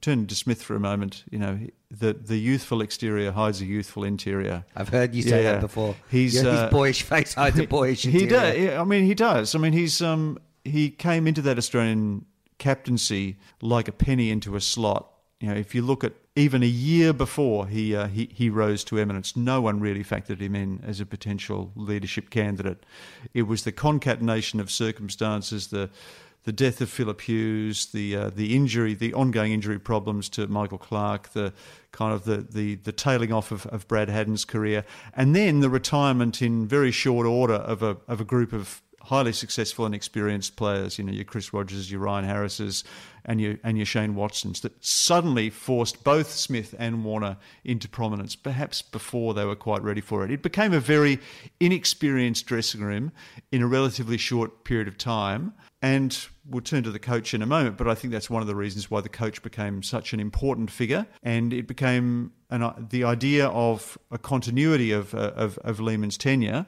[0.01, 1.23] turning to Smith for a moment.
[1.31, 4.63] You know, the the youthful exterior hides a youthful interior.
[4.75, 5.53] I've heard you say Yeah.
[5.53, 5.95] that before.
[6.09, 8.57] He's, his uh, boyish face hides a boyish He does.
[8.57, 9.55] yeah, I mean, he does.
[9.55, 12.25] I mean, he's um he came into that Australian
[12.59, 15.07] captaincy like a penny into a slot.
[15.39, 18.83] You know, if you look at even a year before he uh, he he rose
[18.85, 22.85] to eminence, no one really factored him in as a potential leadership candidate.
[23.33, 25.89] It was the concatenation of circumstances, the
[26.43, 30.77] the death of Philip Hughes, the uh, the injury, the ongoing injury problems to Michael
[30.77, 31.53] Clarke, the
[31.91, 35.69] kind of the the, the tailing off of, of Brad Haddin's career, and then the
[35.69, 40.55] retirement in very short order of a of a group of highly successful and experienced
[40.55, 40.97] players.
[40.97, 42.83] You know, your Chris Rogers, your Ryan Harrises,
[43.25, 48.35] and your and your Shane Watsons that suddenly forced both Smith and Warner into prominence,
[48.35, 50.31] perhaps before they were quite ready for it.
[50.31, 51.19] It became a very
[51.59, 53.11] inexperienced dressing room
[53.51, 55.53] in a relatively short period of time.
[55.81, 56.15] And
[56.47, 58.55] we'll turn to the coach in a moment, but I think that's one of the
[58.55, 63.47] reasons why the coach became such an important figure, and it became an, the idea
[63.47, 66.67] of a continuity of of, of Lehmann's tenure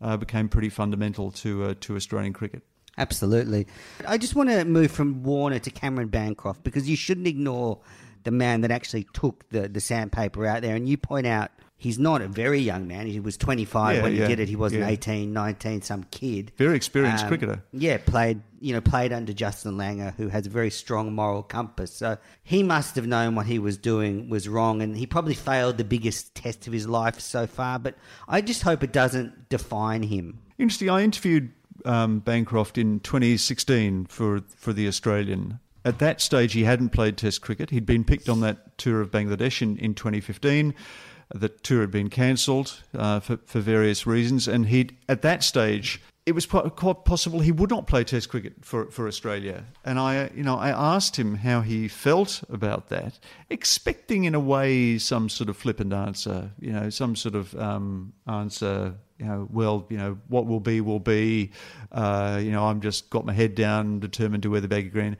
[0.00, 2.62] uh, became pretty fundamental to uh, to Australian cricket.
[2.96, 3.66] Absolutely.
[4.06, 7.80] I just want to move from Warner to Cameron Bancroft because you shouldn't ignore
[8.22, 10.76] the man that actually took the, the sandpaper out there.
[10.76, 13.06] And you point out he's not a very young man.
[13.06, 14.48] He was 25 Yeah, when he yeah, did it.
[14.48, 14.88] He wasn't yeah.
[14.88, 16.52] 18, 19, some kid.
[16.56, 17.62] Very experienced Um, cricketer.
[17.72, 21.92] Yeah, played you know played under Justin Langer, who has a very strong moral compass.
[21.92, 25.76] So he must have known what he was doing was wrong, and he probably failed
[25.76, 27.78] the biggest test of his life so far.
[27.78, 27.96] But
[28.28, 30.40] I just hope it doesn't define him.
[30.58, 30.88] Interesting.
[30.88, 31.52] I interviewed
[31.84, 35.58] um, Bancroft in 2016 for for the Australian.
[35.86, 37.68] At that stage, he hadn't played Test cricket.
[37.68, 40.72] He'd been picked on that tour of Bangladesh in, in 2015.
[41.32, 46.00] The tour had been cancelled uh, for for various reasons, and he'd at that stage.
[46.26, 50.30] It was quite possible he would not play Test cricket for, for Australia, and I,
[50.34, 53.18] you know, I asked him how he felt about that,
[53.50, 58.14] expecting in a way some sort of flippant answer, you know, some sort of um,
[58.26, 61.50] answer you know, well, you know, what will be will be.
[61.92, 65.16] Uh, you know, I'm just got my head down, determined to wear the baggy green.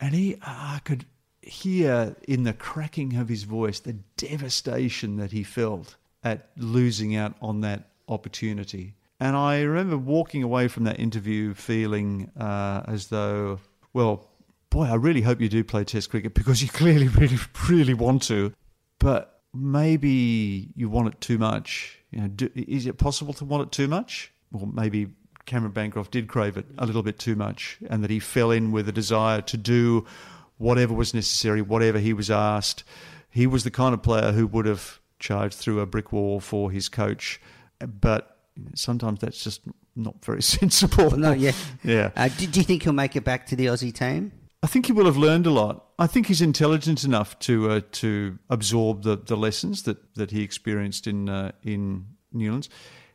[0.00, 1.04] And he, I could
[1.42, 7.34] hear in the cracking of his voice the devastation that he felt at losing out
[7.42, 8.94] on that opportunity.
[9.18, 13.60] And I remember walking away from that interview feeling uh, as though,
[13.92, 14.28] well,
[14.70, 18.22] boy, I really hope you do play Test cricket because you clearly, really, really want
[18.24, 18.52] to.
[18.98, 21.98] But maybe you want it too much.
[22.10, 24.32] You know, do, is it possible to want it too much?
[24.52, 25.08] Or maybe
[25.46, 28.72] Cameron Bancroft did crave it a little bit too much, and that he fell in
[28.72, 30.04] with a desire to do
[30.62, 32.84] whatever was necessary, whatever he was asked.
[33.28, 36.70] He was the kind of player who would have charged through a brick wall for
[36.70, 37.40] his coach,
[37.80, 38.38] but
[38.74, 39.62] sometimes that's just
[39.96, 41.08] not very sensible.
[41.08, 42.10] Well, no, yeah, yeah.
[42.16, 44.32] Uh, do, do you think he'll make it back to the Aussie team?
[44.62, 45.86] I think he will have learned a lot.
[45.98, 50.42] I think he's intelligent enough to uh, to absorb the, the lessons that, that he
[50.42, 52.68] experienced in uh, in Newlands.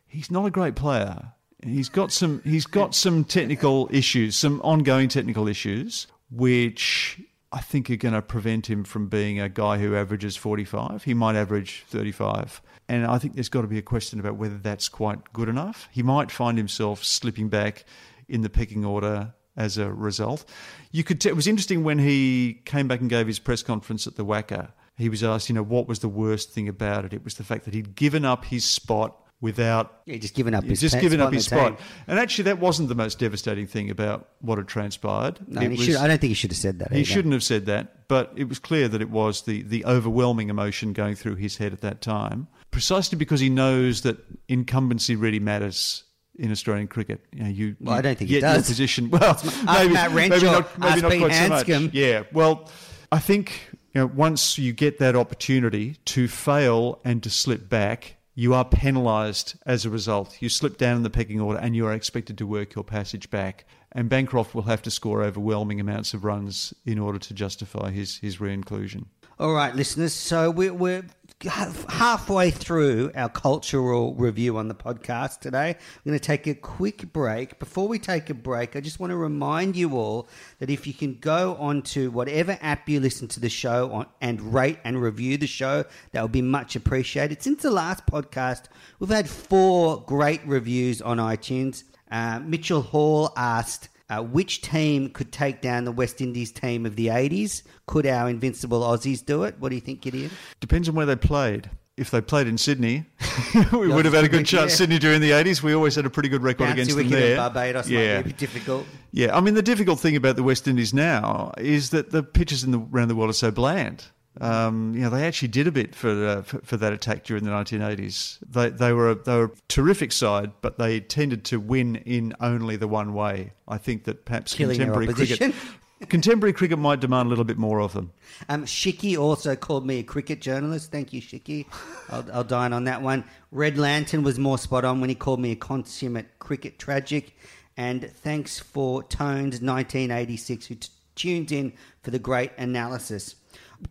[0.06, 1.32] He's not a great player.
[1.64, 7.18] He's got some he's got some technical issues, some ongoing technical issues, which
[7.50, 11.04] I think are going to prevent him from being a guy who averages 45.
[11.04, 12.60] He might average 35.
[12.88, 15.88] And I think there's got to be a question about whether that's quite good enough.
[15.90, 17.84] He might find himself slipping back
[18.28, 20.44] in the pecking order as a result.
[20.92, 21.20] You could.
[21.20, 24.24] T- it was interesting when he came back and gave his press conference at the
[24.24, 24.72] WACA.
[24.96, 27.12] He was asked, you know, what was the worst thing about it?
[27.12, 30.64] It was the fact that he'd given up his spot without yeah, just giving up
[30.64, 31.80] his just giving spot up his spot.
[32.06, 35.38] And actually, that wasn't the most devastating thing about what had transpired.
[35.46, 36.90] No, he was- should, I don't think he should have said that.
[36.92, 37.04] he either.
[37.06, 40.92] shouldn't have said that, but it was clear that it was the, the overwhelming emotion
[40.92, 46.04] going through his head at that time, precisely because he knows that incumbency really matters
[46.36, 47.20] in Australian cricket.
[47.32, 48.66] You know, you, Well, I don't think it get your does.
[48.68, 49.10] position.
[49.10, 51.94] Well, maybe, Matt maybe not, maybe not quite so much.
[51.94, 52.68] Yeah, well,
[53.12, 58.16] I think you know, once you get that opportunity to fail and to slip back,
[58.38, 60.40] you are penalised as a result.
[60.40, 63.30] You slip down in the pecking order and you are expected to work your passage
[63.30, 63.64] back.
[63.90, 68.18] And Bancroft will have to score overwhelming amounts of runs in order to justify his,
[68.18, 69.06] his re-inclusion.
[69.40, 70.12] All right, listeners.
[70.12, 71.04] So we're, we're
[71.44, 75.76] halfway through our cultural review on the podcast today.
[76.04, 77.60] We're going to take a quick break.
[77.60, 80.92] Before we take a break, I just want to remind you all that if you
[80.92, 85.36] can go onto whatever app you listen to the show on and rate and review
[85.36, 87.40] the show, that would be much appreciated.
[87.40, 88.64] Since the last podcast,
[88.98, 91.84] we've had four great reviews on iTunes.
[92.10, 96.96] Uh, Mitchell Hall asked, uh, which team could take down the West Indies team of
[96.96, 97.62] the 80s?
[97.86, 99.56] Could our invincible Aussies do it?
[99.58, 100.30] What do you think, Gideon?
[100.60, 101.70] Depends on where they played.
[101.96, 103.06] If they played in Sydney,
[103.72, 104.72] we would have had a good chance.
[104.72, 104.76] Yeah.
[104.76, 107.36] Sydney during the 80s, we always had a pretty good record Bouncy against them there.
[107.36, 107.98] Barbados yeah.
[107.98, 108.86] might be a bit difficult.
[109.10, 112.62] Yeah, I mean the difficult thing about the West Indies now is that the pitches
[112.62, 114.04] in the, around the world are so bland.
[114.40, 117.44] Um, you know, they actually did a bit for, uh, for for that attack during
[117.44, 118.38] the 1980s.
[118.48, 122.34] They they were a, they were a terrific side, but they tended to win in
[122.40, 123.52] only the one way.
[123.66, 125.54] I think that perhaps Killing contemporary cricket
[126.08, 128.12] contemporary cricket might demand a little bit more of them.
[128.48, 130.92] Um, Shiki also called me a cricket journalist.
[130.92, 131.66] Thank you, Shiki.
[132.08, 133.24] I'll, I'll dine on that one.
[133.50, 137.36] Red Lantern was more spot on when he called me a consummate cricket tragic.
[137.76, 141.72] And thanks for Tones 1986, who t- tuned in
[142.02, 143.36] for the great analysis.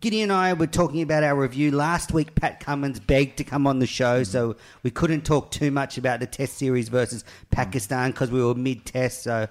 [0.00, 2.34] Gideon and I were talking about our review last week.
[2.34, 6.20] Pat Cummins begged to come on the show, so we couldn't talk too much about
[6.20, 9.22] the Test series versus Pakistan because we were mid-Test.
[9.22, 9.48] So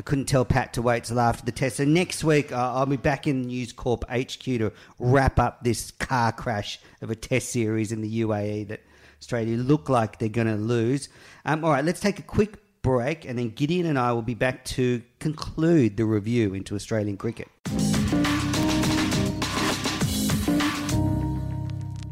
[0.00, 1.76] I couldn't tell Pat to wait till after the test.
[1.76, 5.90] So next week, uh, I'll be back in News Corp HQ to wrap up this
[5.90, 8.80] car crash of a test series in the UAE that
[9.20, 11.10] Australia look like they're going to lose.
[11.44, 14.32] Um, all right, let's take a quick break, and then Gideon and I will be
[14.32, 17.48] back to conclude the review into Australian cricket.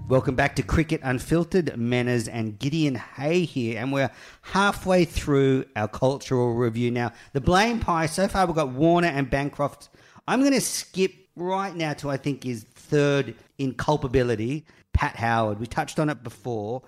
[0.09, 1.77] Welcome back to Cricket Unfiltered.
[1.77, 7.13] Manners and Gideon Haigh here, and we're halfway through our cultural review now.
[7.35, 9.91] The blame pie so far we've got Warner and Bancroft.
[10.27, 14.65] I'm going to skip right now to I think is third in culpability.
[14.95, 15.61] Pat Howard.
[15.61, 16.81] We touched on it before.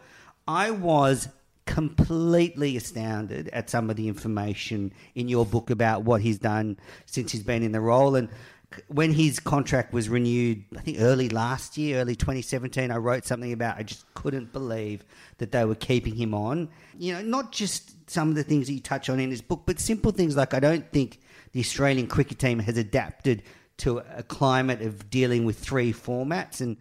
[0.49, 1.29] I was
[1.67, 7.33] completely astounded at some of the information in your book about what he's done since
[7.33, 8.31] he's been in the role and
[8.89, 13.53] when his contract was renewed, I think early last year, early 2017, I wrote something
[13.53, 15.05] about I just couldn't believe
[15.39, 16.69] that they were keeping him on.
[16.97, 19.63] You know, not just some of the things that you touch on in his book,
[19.67, 21.21] but simple things like I don't think
[21.53, 23.43] the Australian cricket team has adapted
[23.81, 26.77] to a climate of dealing with three formats, and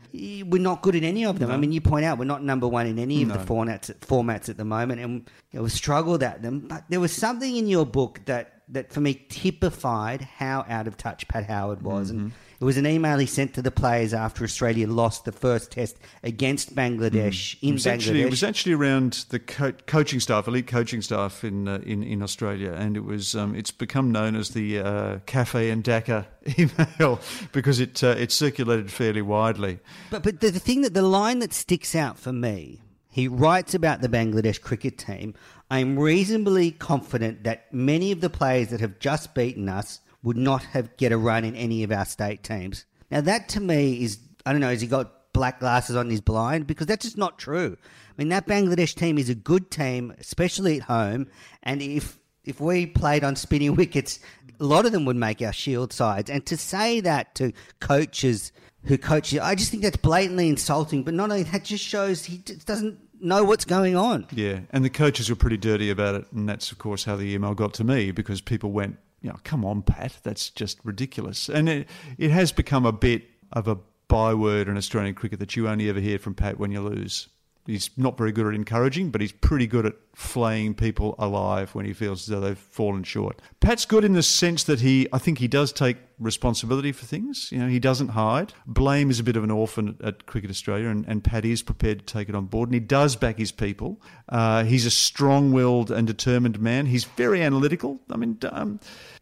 [0.51, 1.51] we're not good at any of them.
[1.51, 4.49] I mean, you point out we're not number one in any of the formats formats
[4.49, 6.59] at the moment, and you know, we've struggled at them.
[6.59, 10.97] But there was something in your book that that for me typified how out of
[10.97, 12.29] touch Pat Howard was, and mm-hmm.
[12.61, 15.97] It was an email he sent to the players after Australia lost the first Test
[16.23, 18.25] against Bangladesh It in actually, Bangladesh.
[18.25, 22.21] it was actually around the co- coaching staff, elite coaching staff in uh, in in
[22.21, 26.25] Australia, and it was um, it's become known as the uh, Cafe and Dakar
[26.59, 27.19] email
[27.53, 29.79] because it uh, it circulated fairly widely.
[30.11, 33.73] But but the, the thing that the line that sticks out for me, He writes
[33.73, 35.33] about the Bangladesh cricket team.
[35.71, 40.63] I'm reasonably confident that many of the players that have just beaten us would not
[40.63, 42.85] have get a run in any of our state teams.
[43.11, 46.21] Now that to me is I don't know, has he got black glasses on his
[46.21, 46.67] blind?
[46.67, 47.77] Because that's just not true.
[47.81, 51.27] I mean that Bangladesh team is a good team, especially at home,
[51.63, 54.19] and if if we played on spinning wickets,
[54.59, 56.29] a lot of them would make our shield sides.
[56.29, 58.51] And to say that to coaches
[58.83, 61.03] who coach you, I just think that's blatantly insulting.
[61.03, 64.27] But not only that, just shows he doesn't know what's going on.
[64.31, 67.33] Yeah, and the coaches were pretty dirty about it, and that's of course how the
[67.33, 71.49] email got to me because people went, you know, come on, Pat, that's just ridiculous,
[71.49, 75.67] and it it has become a bit of a byword in Australian cricket that you
[75.67, 77.27] only ever hear from Pat when you lose.
[77.69, 81.85] He's not very good at encouraging, but he's pretty good at flaying people alive when
[81.85, 83.39] he feels as though they've fallen short.
[83.59, 87.51] Pat's good in the sense that he, I think he does take responsibility for things.
[87.51, 88.53] You know, he doesn't hide.
[88.65, 91.99] Blame is a bit of an orphan at Cricket Australia, and, and Pat is prepared
[91.99, 94.01] to take it on board, and he does back his people.
[94.27, 96.87] Uh, he's a strong-willed and determined man.
[96.87, 97.99] He's very analytical.
[98.09, 98.79] I mean, um,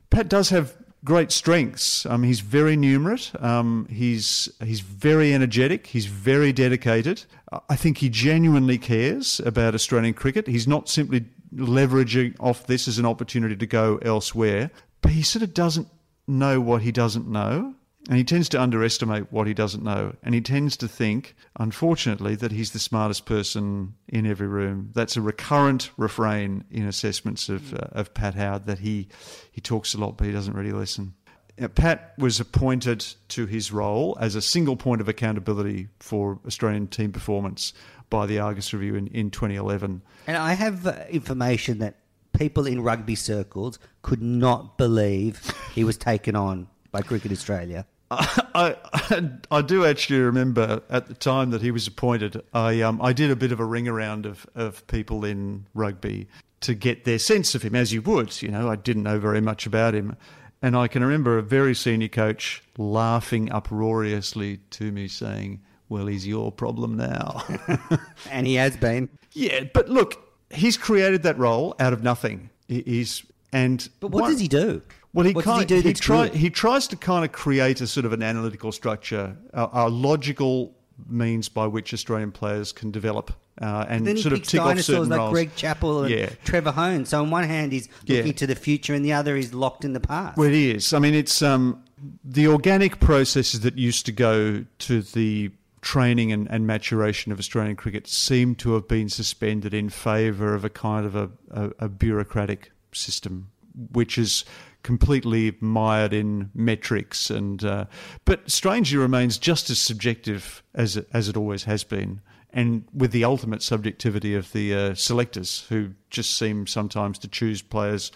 [0.09, 0.73] Pat does have
[1.07, 2.05] great strengths.
[2.05, 3.41] Um, he's very numerate.
[3.41, 5.87] Um, he's he's very energetic.
[5.87, 7.23] He's very dedicated.
[7.69, 10.47] I think he genuinely cares about Australian cricket.
[10.47, 11.23] He's not simply
[11.55, 14.69] leveraging off this as an opportunity to go elsewhere,
[15.01, 15.87] but he sort of doesn't
[16.27, 17.73] know what he doesn't know.
[18.07, 20.15] And he tends to underestimate what he doesn't know.
[20.23, 24.91] And he tends to think, unfortunately, that he's the smartest person in every room.
[24.93, 29.09] That's a recurrent refrain in assessments of, uh, of Pat Howard that he,
[29.51, 31.15] he talks a lot, but he doesn't really listen.
[31.61, 36.87] Uh, Pat was appointed to his role as a single point of accountability for Australian
[36.87, 37.73] team performance
[38.09, 40.01] by the Argus Review in, in 2011.
[40.27, 41.95] And I have uh, information that
[42.31, 45.41] people in rugby circles could not believe
[45.73, 47.85] he was taken on by Cricket Australia.
[48.09, 53.01] I, I, I do actually remember at the time that he was appointed, I um,
[53.01, 56.27] I did a bit of a ring around of, of people in rugby
[56.61, 58.41] to get their sense of him, as you would.
[58.41, 60.15] You know, I didn't know very much about him.
[60.61, 66.25] And I can remember a very senior coach laughing uproariously to me, saying, Well, he's
[66.25, 67.43] your problem now.
[68.31, 69.09] and he has been.
[69.33, 70.15] Yeah, but look,
[70.49, 72.49] he's created that role out of nothing.
[72.67, 74.81] He's and But what does he do?
[75.17, 78.05] Well, he, kind, he do he, try, he tries to kind of create a sort
[78.05, 80.75] of an analytical structure, a, a logical
[81.07, 84.61] means by which Australian players can develop uh, and Then he sort of picks tick
[84.61, 85.31] off dinosaurs certain like roles.
[85.31, 86.29] Greg Chappell and Yeah.
[86.45, 87.07] Trevor Hohns.
[87.07, 88.17] So on one hand, he's Yeah.
[88.17, 90.37] looking to the future, and the other, he's locked in the past.
[90.37, 90.93] Well, it is.
[90.93, 91.83] I mean, it's um,
[92.23, 95.49] the organic processes that used to go to the
[95.81, 100.63] training and, and maturation of Australian cricket seem to have been suspended in favour of
[100.63, 103.49] a kind of a, a, a bureaucratic system,
[103.91, 104.45] which is
[104.87, 107.83] completely mired in metrics and uh,
[108.23, 112.21] but strangely remains just as subjective as it, as it always has been
[112.53, 117.61] and with the ultimate subjectivity of the uh, selectors who just seem sometimes to choose
[117.61, 118.13] players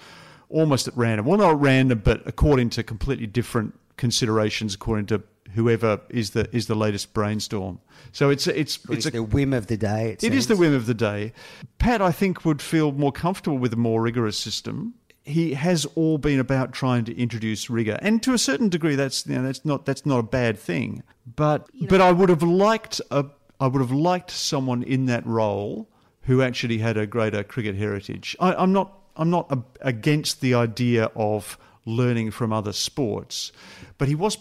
[0.47, 1.26] almost at random.
[1.26, 5.22] Well, not random, but according to completely different considerations, according to
[5.53, 7.80] whoever is the is the latest brainstorm.
[8.11, 10.11] So it's it's it's it's a the whim of the day.
[10.11, 11.34] It, it is the whim of the day.
[11.78, 14.93] Pat, I think, would feel more comfortable with a more rigorous system.
[15.24, 19.26] He has all been about trying to introduce rigor, and to a certain degree, that's
[19.28, 21.03] you know, that's not that's not a bad thing.
[21.36, 23.26] But but I would have liked a
[23.59, 25.88] I would have liked someone in that role
[26.24, 28.36] who actually had a greater cricket heritage.
[28.39, 33.51] I, I'm not I'm not a, against the idea of learning from other sports,
[33.97, 34.38] but he was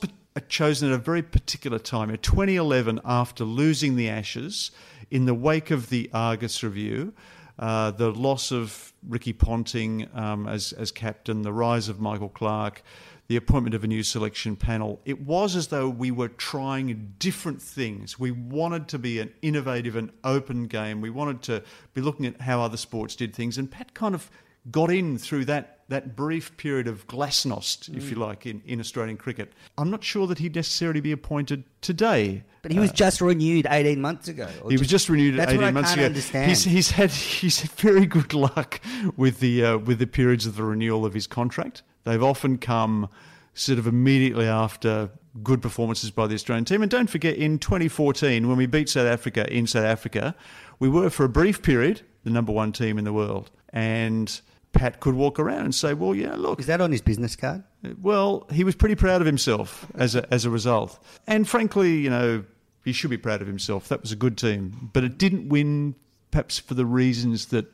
[0.48, 2.10] chosen at a very particular time.
[2.10, 4.70] In 2011, after losing the Ashes,
[5.10, 7.12] in the wake of the Argus review,
[7.58, 12.82] uh, the loss of Ricky Ponting um, as as captain, the rise of Michael Clarke,
[13.28, 17.62] the appointment of a new selection panel, it was as though we were trying different
[17.62, 18.18] things.
[18.18, 21.00] We wanted to be an innovative and open game.
[21.00, 21.62] We wanted to
[21.94, 24.30] be looking at how other sports did things, and Pat kind of
[24.70, 29.16] got in through that that brief period of glasnost, if you like, in, in Australian
[29.16, 29.52] cricket.
[29.76, 32.44] I'm not sure that he'd necessarily be appointed today.
[32.62, 34.48] But he was just renewed 18 months ago.
[34.68, 36.06] He was just renewed That's 18 what I months can't ago.
[36.06, 36.48] understand.
[36.48, 38.80] He's, he's had he's had very good luck
[39.16, 41.82] with the uh, with the periods of the renewal of his contract.
[42.04, 43.08] They've often come
[43.54, 45.10] sort of immediately after
[45.42, 46.82] good performances by the Australian team.
[46.82, 50.34] And don't forget, in 2014, when we beat South Africa in South Africa,
[50.78, 53.50] we were for a brief period the number one team in the world.
[53.72, 54.40] And
[54.72, 57.62] Pat could walk around and say, "Well, yeah, look, Is that on his business card?
[58.00, 60.98] well, he was pretty proud of himself as a, as a result.
[61.26, 62.44] And frankly, you know,
[62.84, 63.88] he should be proud of himself.
[63.88, 64.90] That was a good team.
[64.92, 65.94] But it didn't win,
[66.30, 67.66] perhaps for the reasons that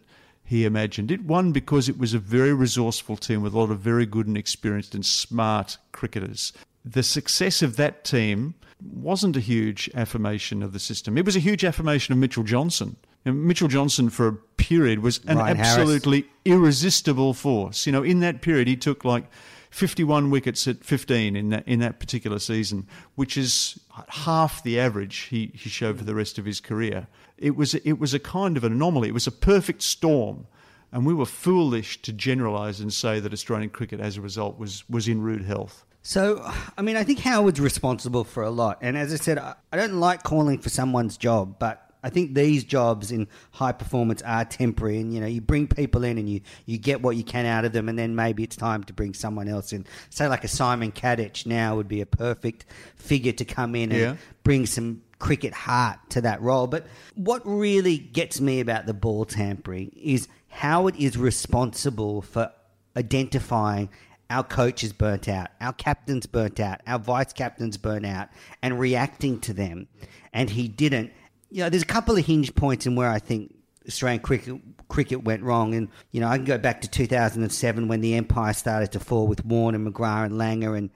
[0.45, 1.11] he imagined.
[1.11, 4.27] It won because it was a very resourceful team with a lot of very good
[4.29, 6.53] and experienced and smart cricketers.
[6.85, 11.19] the success of that team wasn't a huge affirmation of the system.
[11.19, 12.95] It was a huge affirmation of Mitchell Johnson.
[13.33, 15.79] Mitchell Johnson, for a period, was an Ryan Harris.
[15.79, 17.87] absolutely irresistible force.
[17.87, 19.25] You know, in that period, he took like
[19.71, 25.17] 51 wickets at 15 in that in that particular season, which is half the average
[25.31, 27.09] he, he showed for the rest of his career.
[27.37, 29.09] It was it was a kind of an anomaly.
[29.09, 30.47] It was a perfect storm,
[30.93, 34.89] and we were foolish to generalise and say that Australian cricket, as a result, was
[34.89, 35.85] was in rude health.
[36.03, 36.49] So,
[36.79, 38.79] I mean, I think Howard's responsible for a lot.
[38.81, 42.63] And as I said, I don't like calling for someone's job, but I think these
[42.63, 44.99] jobs in high performance are temporary.
[44.99, 47.65] And, you know, you bring people in and you, you get what you can out
[47.65, 49.85] of them, and then maybe it's time to bring someone else in.
[50.11, 54.01] Say, like a Simon Katich now would be a perfect figure to come in and
[54.01, 54.17] Yeah.
[54.45, 56.69] bring some cricket heart to that role.
[56.69, 56.87] But
[57.17, 62.53] what really gets me about the ball tampering is how it is responsible for
[62.97, 63.89] identifying
[64.31, 68.29] our coaches burnt out, our captains burnt out, our vice captains burnt out,
[68.63, 69.89] and reacting to them.
[70.33, 71.13] And he didn't.
[71.51, 73.55] You know, there's a couple of hinge points in where I think
[73.87, 75.75] Australian cricket cricket went wrong.
[75.75, 79.27] And you know, I can go back to 2007 when the empire started to fall
[79.27, 80.91] with Warne, McGrath, and Langer, and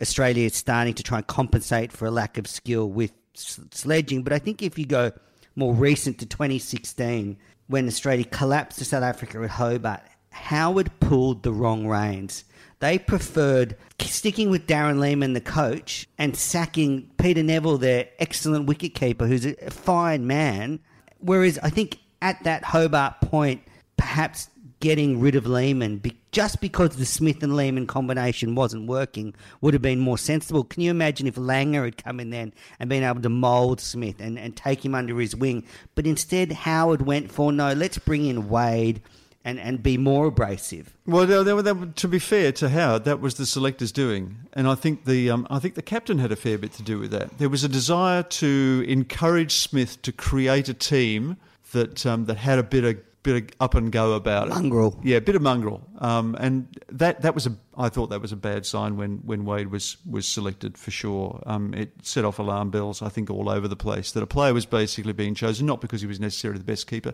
[0.00, 4.22] Australia is starting to try and compensate for a lack of skill with sledging.
[4.22, 5.12] But I think if you go
[5.56, 7.36] more recent to 2016,
[7.66, 12.44] when Australia collapsed to South Africa at Hobart, Howard pulled the wrong reins.
[12.80, 13.76] They preferred
[14.20, 19.54] sticking with Darren Lehmann, the coach, and sacking Peter Nevill, their excellent wicketkeeper, who's a
[19.70, 20.80] fine man.
[21.20, 23.62] Whereas I think at that Hobart point,
[23.96, 24.50] perhaps
[24.80, 29.74] getting rid of Lehmann be, just because the Smith and Lehmann combination wasn't working would
[29.74, 30.64] have been more sensible.
[30.64, 34.20] Can you imagine if Langer had come in then and been able to mould Smith
[34.20, 35.64] and, and take him under his wing?
[35.94, 39.02] But instead, Howard went for no, let's bring in Wade
[39.44, 40.96] and, and be more abrasive.
[41.06, 45.30] Well, to be fair to Howard, that was the selectors doing, and I think the
[45.30, 47.38] um, I think the captain had a fair bit to do with that.
[47.38, 51.36] There was a desire to encourage Smith to create a team
[51.72, 54.50] that um, that had a bit of bit of up and go about it.
[54.50, 54.98] Mongrel.
[55.02, 55.82] Yeah, a bit of mongrel.
[55.98, 59.44] Um, and that that was a I thought that was a bad sign when, when
[59.44, 61.42] Wade was was selected for sure.
[61.46, 64.54] Um, it set off alarm bells I think all over the place that a player
[64.54, 67.12] was basically being chosen not because he was necessarily the best keeper.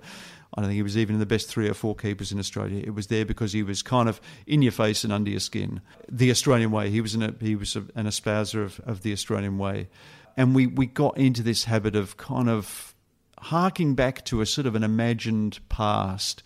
[0.55, 2.83] I don't think he was even in the best three or four keepers in Australia.
[2.85, 5.81] It was there because he was kind of in your face and under your skin.
[6.09, 6.91] The Australian way.
[6.91, 9.89] He was an he was an espouser of, of the Australian way,
[10.37, 12.95] and we, we got into this habit of kind of
[13.39, 16.43] harking back to a sort of an imagined past,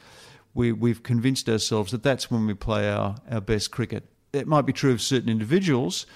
[0.55, 4.05] we, we've convinced ourselves that that's when we play our, our best cricket.
[4.33, 6.07] It might be true of certain individuals,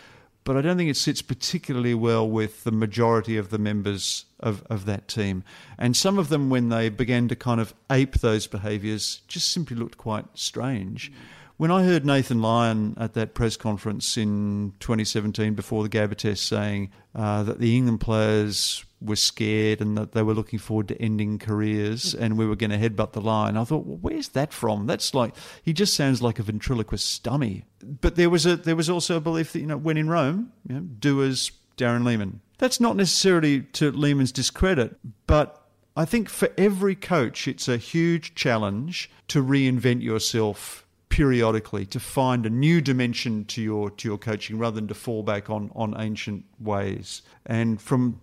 [0.45, 4.63] but I don't think it sits particularly well with the majority of the members of,
[4.69, 5.43] of that team.
[5.79, 9.77] And some of them, when they began to kind of ape those behaviours, just simply
[9.77, 11.11] looked quite strange.
[11.57, 16.47] When I heard Nathan Lyon at that press conference in 2017 before the Gabba test
[16.47, 21.01] saying uh, that the England players were scared and that they were looking forward to
[21.01, 24.53] ending careers and we were going to headbutt the line, I thought, well, where's that
[24.53, 24.87] from?
[24.87, 27.65] That's like he just sounds like a ventriloquist dummy.
[27.83, 30.53] But there was a there was also a belief that you know when in Rome,
[30.67, 32.41] you know, do as Darren Lehmann.
[32.59, 34.97] That's not necessarily to Lehmann's discredit,
[35.27, 35.61] but
[35.97, 42.45] I think for every coach, it's a huge challenge to reinvent yourself periodically to find
[42.45, 45.95] a new dimension to your to your coaching rather than to fall back on on
[46.01, 47.23] ancient ways.
[47.47, 48.21] And from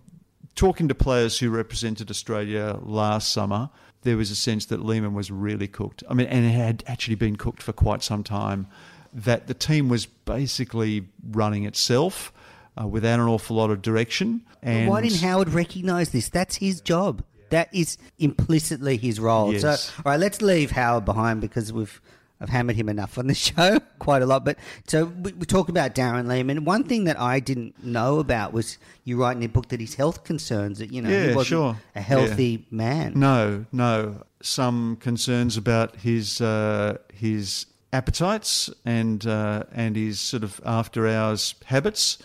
[0.54, 3.70] talking to players who represented Australia last summer,
[4.02, 6.02] there was a sense that Lehmann was really cooked.
[6.08, 8.66] I mean, and it had actually been cooked for quite some time.
[9.14, 12.32] That the team was basically running itself
[12.80, 14.42] uh, without an awful lot of direction.
[14.62, 16.28] And Why didn't Howard recognise this?
[16.28, 17.22] That's his job.
[17.50, 19.52] That is implicitly his role.
[19.52, 19.60] Yes.
[19.60, 22.00] So, all right, let's leave Howard behind because we've
[22.42, 24.44] I've hammered him enough on the show quite a lot.
[24.44, 26.64] But so we, we talk about Darren Lehmann.
[26.64, 29.94] One thing that I didn't know about was you write in your book that his
[29.94, 31.76] health concerns that you know he Yeah, wasn't sure.
[31.94, 33.12] a healthy man.
[33.14, 34.24] No, no.
[34.42, 41.54] Some concerns about his uh, his appetites and uh, and his sort of after hours
[41.66, 42.18] habits.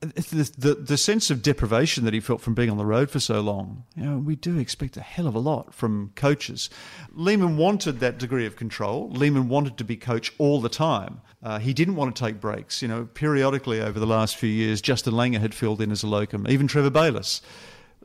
[0.00, 3.18] The, the the sense of deprivation that he felt from being on the road for
[3.18, 3.82] so long.
[3.96, 6.70] You know, we do expect a hell of a lot from coaches.
[7.12, 9.10] Lehmann wanted that degree of control.
[9.10, 11.20] Lehmann wanted to be coach all the time.
[11.42, 12.80] Uh, he didn't want to take breaks.
[12.80, 16.06] You know, periodically over the last few years, Justin Langer had filled in as a
[16.06, 16.46] locum.
[16.48, 17.42] Even Trevor Bayliss.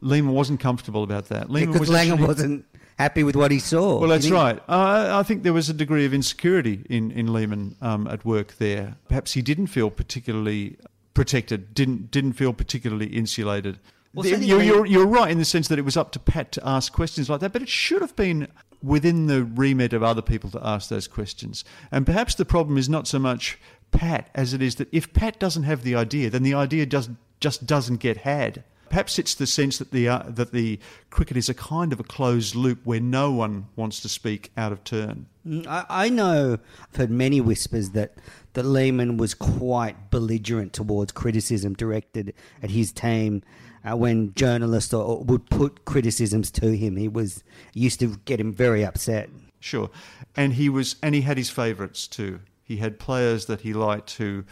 [0.02, 1.52] Lehmann wasn't comfortable about that.
[1.52, 2.66] Lehmann because was Langer actually- wasn't
[2.98, 4.00] happy with what he saw.
[4.00, 4.58] well, that's right.
[4.68, 8.56] Uh, I think there was a degree of insecurity in in Lehmann um, at work
[8.58, 8.96] there.
[9.08, 10.78] Perhaps he didn't feel particularly
[11.14, 11.74] protected.
[11.74, 13.80] Didn't didn't feel particularly insulated.
[14.14, 16.52] Well, The- you're, you're, you're right in the sense that it was up to Pat
[16.54, 18.48] to ask questions like that, but it should have been
[18.84, 21.64] within the remit of other people to ask those questions.
[21.92, 23.58] And perhaps the problem is not so much
[23.92, 27.10] Pat as it is that if Pat doesn't have the idea, then the idea does,
[27.40, 28.64] just doesn't get had.
[28.94, 30.78] Perhaps it's the sense that the uh, that the
[31.10, 34.72] cricket is a kind of a closed loop where no one wants to speak out
[34.72, 35.26] of turn.
[35.48, 36.60] Mm, I, I know
[36.92, 38.14] I've heard many whispers that
[38.54, 43.42] that Lehmann was quite belligerent towards criticism directed at his team.
[43.84, 48.40] Uh, when journalists or, or would put criticisms to him, he was used to get
[48.40, 49.28] him very upset.
[49.60, 49.90] Sure,
[50.36, 52.42] and he was, and he had his favourites too.
[52.64, 54.44] He had players that he liked who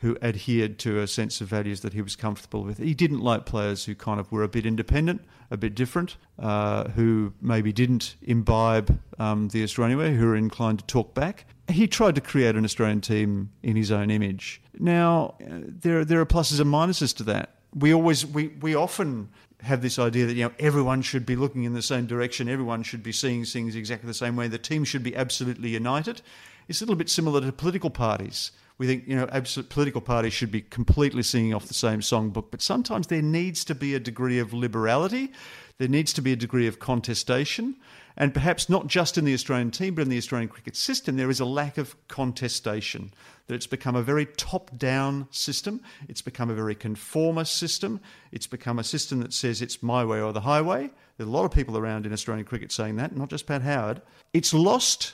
[0.00, 2.78] who adhered to a sense of values that he was comfortable with.
[2.78, 6.88] He didn't like players who kind of were a bit independent, a bit different, uh,
[6.90, 11.44] who maybe didn't imbibe um, the Australian way, who were inclined to talk back.
[11.68, 14.62] He tried to create an Australian team in his own image.
[14.78, 17.56] Now, uh, there there are pluses and minuses to that.
[17.74, 19.28] We always we we often
[19.60, 22.84] have this idea that you know everyone should be looking in the same direction, everyone
[22.84, 24.48] should be seeing things exactly the same way.
[24.48, 26.22] The team should be absolutely united.
[26.68, 30.32] It's a little bit similar to political parties we think you know absolute political parties
[30.32, 34.00] should be completely singing off the same songbook but sometimes there needs to be a
[34.00, 35.30] degree of liberality
[35.76, 37.76] there needs to be a degree of contestation
[38.16, 41.28] and perhaps not just in the Australian team but in the Australian cricket system there
[41.28, 43.12] is a lack of contestation
[43.46, 48.00] that it's become a very top down system it's become a very conformist system
[48.32, 50.90] it's become a system that says it's my way or the highway.
[51.18, 54.00] There's a lot of people around in Australian cricket saying that not just Pat Howard.
[54.32, 55.12] It's lost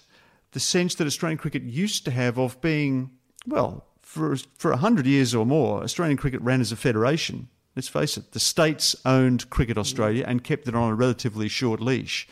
[0.52, 3.10] the sense that Australian cricket used to have of being
[3.46, 7.48] well, for for a hundred years or more, Australian cricket ran as a federation.
[7.74, 11.80] Let's face it, the states owned Cricket Australia and kept it on a relatively short
[11.80, 12.26] leash.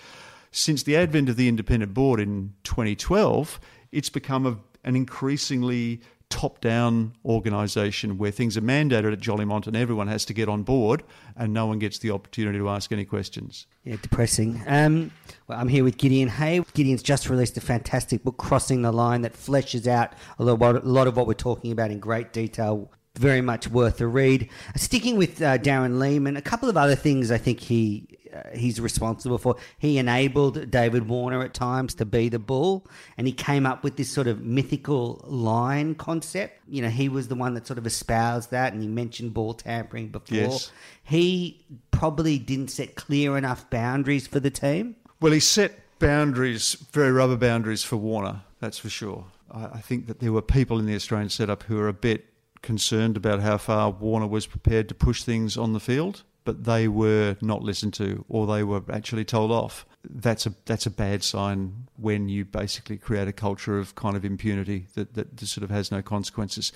[0.51, 3.61] Since the advent of the independent board in 2012,
[3.93, 6.01] it's become a, an increasingly
[6.35, 10.65] top down organisation where things are mandated at Jolimont and everyone has to get on
[10.65, 11.05] board
[11.37, 13.69] and no one gets the opportunity to ask any questions.
[13.85, 14.61] Yeah, depressing.
[14.67, 15.13] Um,
[15.47, 16.65] well, I'm here with Gideon Haigh.
[16.75, 21.17] Gideon's just released a fantastic book, Crossing the Line, that fleshes out a lot of
[21.17, 22.91] what we're talking about in great detail.
[23.17, 24.49] Very much worth a read.
[24.77, 28.81] Sticking with uh, Darren Lehmann, a couple of other things I think he uh, he's
[28.81, 29.55] responsible for.
[29.79, 32.87] He enabled David Warner at times to be the bull,
[33.17, 36.59] and he came up with this sort of mythical line concept.
[36.69, 39.55] You know, he was the one that sort of espoused that, and he mentioned ball
[39.55, 40.37] tampering before.
[40.37, 40.73] Yes.
[41.05, 44.97] He probably didn't set clear enough boundaries for the team.
[45.21, 49.27] Well, he set boundaries, very rubber boundaries for Warner, that's for sure.
[49.51, 52.27] I, I think that there were people in the Australian setup who were a bit
[52.65, 56.87] concerned about how far Warner was prepared to push things on the field but they
[56.87, 59.87] were not listened to or they were actually told off.
[60.09, 64.25] That's a that's a bad sign when you basically create a culture of kind of
[64.25, 66.73] impunity that, that sort of has no consequences.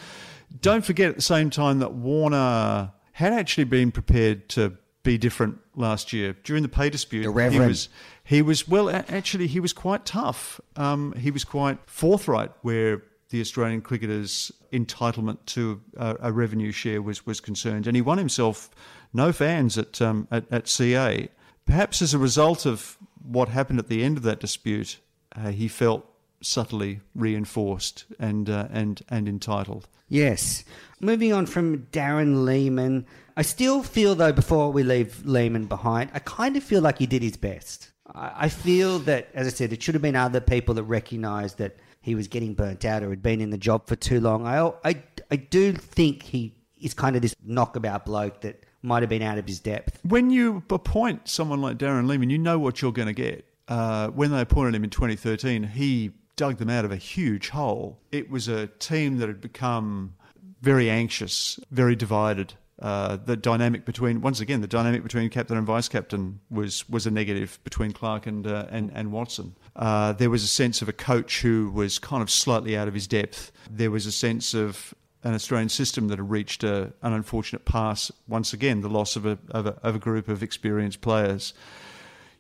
[0.61, 5.59] Don't forget at the same time that Warner had actually been prepared to be different
[5.77, 7.25] last year during the pay dispute.
[7.25, 7.31] The
[7.63, 7.89] He was
[8.25, 10.61] he was well actually he was quite tough.
[10.77, 17.03] Um, he was quite forthright where the Australian cricketers' entitlement to a, a, revenue share
[17.03, 17.87] was, was concerned.
[17.87, 18.71] And he won himself
[19.13, 21.29] no fans at, um, at, at, CA.
[21.67, 24.99] Perhaps as a result of what happened at the end of that dispute,
[25.37, 26.07] uh, he felt
[26.41, 29.89] subtly reinforced and, uh, and, and entitled.
[30.09, 30.65] Yes.
[31.01, 33.07] Moving on from Darren Lehmann,
[33.37, 37.07] I still feel, though, before we leave Lehmann behind, I kind of feel like he
[37.07, 37.91] did his best.
[38.15, 41.77] I feel that, as I said, it should have been other people that recognised that
[42.09, 44.47] he was getting burnt out or had been in the job for too long.
[44.47, 49.11] I, I, I do think he is kind of this knockabout bloke that might have
[49.11, 50.01] been out of his depth.
[50.05, 53.45] When you appoint someone like Darren Lehmann, you know what you're going to get.
[53.67, 57.99] Uh, when they appointed him in 2013, he dug them out of a huge hole.
[58.13, 60.15] It was a team that had become
[60.63, 62.55] very anxious, very divided.
[62.81, 67.09] Uh, the dynamic between once again the dynamic between captain and vice captain was was
[67.09, 69.57] a negative between Clarke and uh, and, and Watson.
[69.79, 72.95] Uh, there was a sense of a coach who was kind of slightly out of
[72.95, 73.53] his depth.
[73.71, 78.11] There was a sense of an Australian system that had reached a, an unfortunate pass.
[78.27, 81.55] Once again, the loss of a, of a, of a group of experienced players.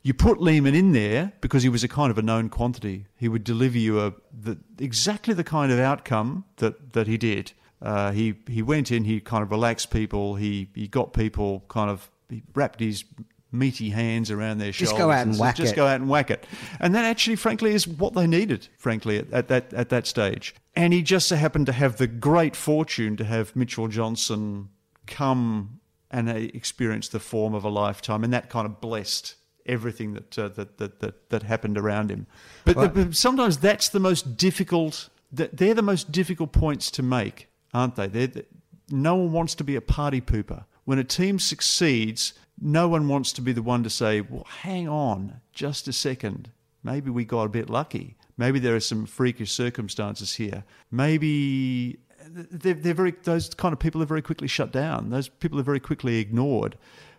[0.03, 3.07] You put Lehmann in there because he was a kind of a known quantity.
[3.16, 7.53] He would deliver you a the, exactly the kind of outcome that, that he did.
[7.80, 9.05] Uh, he he went in.
[9.05, 10.36] He kind of relaxed people.
[10.36, 13.05] He he got people kind of he wrapped his
[13.51, 14.91] meaty hands around their shoulders.
[14.91, 15.77] Just go out and, and whack just it.
[15.77, 16.47] go out and whack it.
[16.81, 18.69] And that actually, frankly, is what they needed.
[18.77, 20.55] Frankly, at, at that at that stage.
[20.77, 24.69] And he just so happened to have the great fortune to have Mitchell Johnson
[25.07, 25.81] come
[26.11, 29.35] and experience the form of a lifetime, and that kind of blessed
[29.67, 32.27] everything that uh, that, that that that happened around him.
[32.65, 32.95] But, right.
[32.95, 35.09] the, but sometimes that's the most difficult.
[35.31, 38.07] They're the most difficult points to make, aren't they?
[38.07, 38.45] They're,
[38.91, 40.65] no one wants to be a party pooper.
[40.85, 44.89] When a team succeeds, no one wants to be the one to say, well, hang
[44.89, 46.51] on just a second.
[46.83, 48.17] Maybe we got a bit lucky.
[48.37, 50.65] Maybe there are some freakish circumstances here.
[50.91, 51.99] Maybe
[52.29, 55.11] they're, they're very those kind of people are very quickly shut down.
[55.11, 56.77] Those people are very quickly ignored,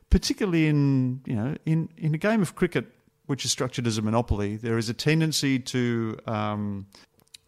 [0.10, 2.88] particularly in you know in in a game of cricket
[3.26, 4.56] which is structured as a monopoly.
[4.56, 6.88] There is a tendency to um,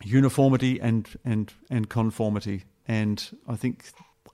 [0.03, 3.85] uniformity and and and conformity, and I think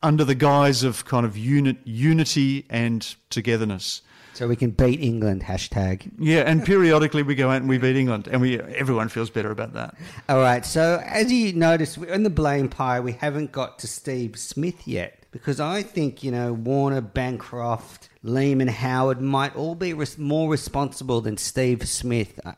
[0.03, 4.01] under the guise of kind of unit unity and togetherness.
[4.33, 5.41] So we can beat England.
[5.41, 6.11] Hashtag.
[6.19, 9.49] Yeah, and periodically we go out and we beat England, and we everyone feels better
[9.49, 9.95] about that.
[10.29, 10.63] All right.
[10.63, 15.25] So as you notice, in the blame pie, we haven't got to Steve Smith yet
[15.31, 21.21] because I think you know Warner, Bancroft, Lehmann, Howard might all be res- more responsible
[21.21, 22.39] than Steve Smith.
[22.45, 22.53] Uh,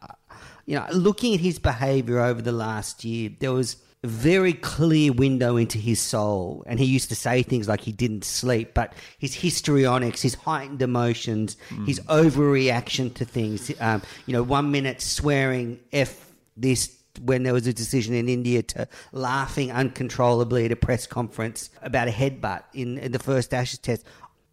[0.65, 5.57] you know, looking at his behaviour over the last year, there was very clear window
[5.57, 6.63] into his soul.
[6.65, 10.81] And he used to say things like he didn't sleep, but his histrionics, his heightened
[10.81, 11.85] emotions, mm.
[11.85, 13.71] his overreaction to things.
[13.79, 18.61] Um, you know, one minute swearing F this when there was a decision in India
[18.61, 23.79] to laughing uncontrollably at a press conference about a headbutt in, in the first Ashes
[23.79, 24.05] test.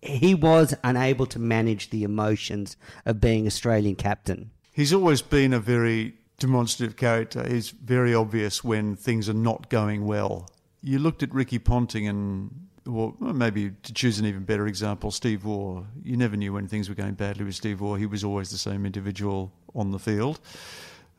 [0.02, 4.50] He was unable to manage the emotions of being Australian captain.
[4.72, 10.06] He's always been a very demonstrative character is very obvious when things are not going
[10.06, 10.48] well.
[10.82, 15.44] You looked at Ricky Ponting and, or maybe to choose an even better example, Steve
[15.44, 15.84] Waugh.
[16.02, 17.96] You never knew when things were going badly with Steve Waugh.
[17.96, 20.40] He was always the same individual on the field,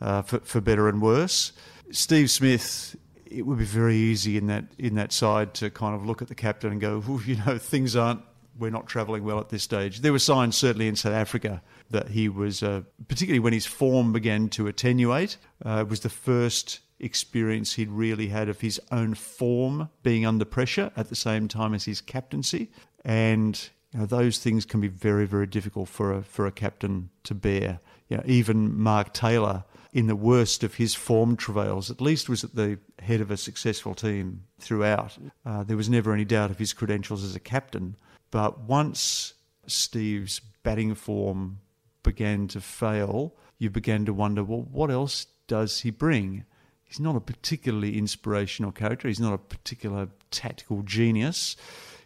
[0.01, 1.53] uh, for, for better and worse.
[1.91, 2.95] Steve Smith,
[3.25, 6.27] it would be very easy in that in that side to kind of look at
[6.27, 8.21] the captain and go, you know, things aren't
[8.57, 9.99] we're not travelling well at this stage.
[10.01, 14.13] There were signs, certainly in South Africa, that he was, uh, particularly when his form
[14.13, 19.89] began to attenuate, uh, was the first experience he'd really had of his own form
[20.03, 22.71] being under pressure at the same time as his captaincy.
[23.05, 27.09] And you know, those things can be very, very difficult for a, for a captain
[27.23, 27.79] to bear.
[28.09, 32.43] You know, even Mark Taylor, in the worst of his form travails, at least was
[32.43, 35.17] at the head of a successful team throughout.
[35.45, 37.95] Uh, there was never any doubt of his credentials as a captain.
[38.31, 39.33] But once
[39.67, 41.59] Steve's batting form
[42.03, 46.45] began to fail, you began to wonder, well, what else does he bring?
[46.83, 49.07] He's not a particularly inspirational character.
[49.07, 51.55] He's not a particular tactical genius.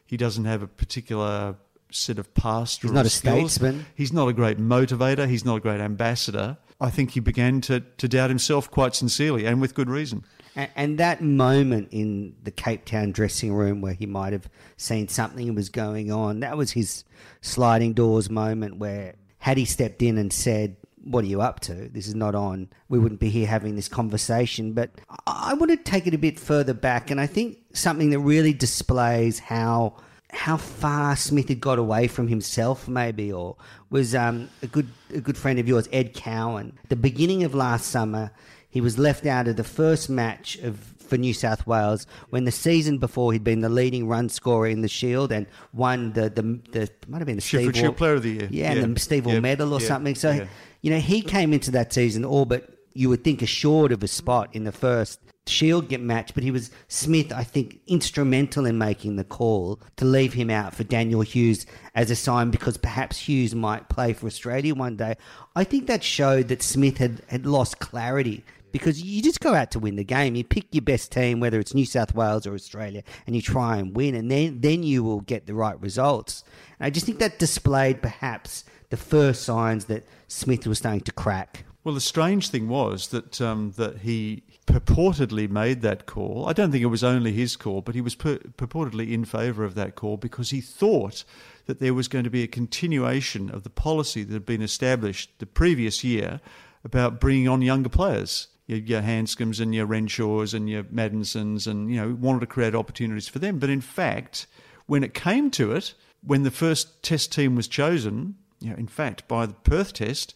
[0.05, 1.55] He doesn't have a particular
[1.91, 3.53] set of pastoral He's not a skills.
[3.53, 3.85] statesman.
[3.95, 5.27] He's not a great motivator.
[5.27, 6.57] He's not a great ambassador.
[6.79, 10.23] I think he began to, to doubt himself quite sincerely and with good reason.
[10.55, 15.07] And, and that moment in the Cape Town dressing room where he might have seen
[15.07, 17.03] something was going on, that was his
[17.41, 21.73] sliding doors moment where had he stepped in and said, what are you up to?
[21.89, 22.69] This is not on.
[22.89, 24.73] We wouldn't be here having this conversation.
[24.73, 24.91] But
[25.25, 28.53] I want to take it a bit further back, and I think something that really
[28.53, 29.95] displays how
[30.33, 33.57] how far Smith had got away from himself, maybe, or
[33.89, 36.77] was um, a good a good friend of yours, Ed Cowan.
[36.89, 38.31] the beginning of last summer,
[38.71, 40.77] he was left out of the first match of
[41.11, 44.81] for New South Wales when the season before he'd been the leading run scorer in
[44.81, 46.41] the Shield and won the the,
[46.71, 48.47] the might have been the Steve Player of the Year.
[48.49, 48.81] Yeah, yeah.
[48.81, 49.39] and the Steve yeah.
[49.41, 49.87] Medal or yeah.
[49.87, 50.15] something.
[50.15, 50.47] So
[50.81, 54.07] you know he came into that season all but you would think assured of a
[54.07, 58.77] spot in the first Shield get match, but he was Smith, I think, instrumental in
[58.77, 61.65] making the call to leave him out for Daniel Hughes
[61.95, 65.15] as a sign because perhaps Hughes might play for Australia one day.
[65.55, 69.71] I think that showed that Smith had, had lost clarity because you just go out
[69.71, 70.35] to win the game.
[70.35, 73.77] You pick your best team, whether it's New South Wales or Australia, and you try
[73.77, 76.43] and win, and then then you will get the right results.
[76.79, 81.11] And I just think that displayed perhaps the first signs that Smith was starting to
[81.11, 81.65] crack.
[81.83, 86.47] Well, the strange thing was that um, that he purportedly made that call.
[86.47, 89.63] I don't think it was only his call, but he was pur- purportedly in favour
[89.63, 91.23] of that call because he thought
[91.65, 95.31] that there was going to be a continuation of the policy that had been established
[95.39, 96.39] the previous year
[96.83, 101.91] about bringing on younger players your, your Handscombs and your Renshaws and your Maddinsons, and
[101.91, 103.59] you know wanted to create opportunities for them.
[103.59, 104.47] But in fact,
[104.85, 105.93] when it came to it,
[106.23, 110.35] when the first Test team was chosen, you know, in fact, by the Perth Test,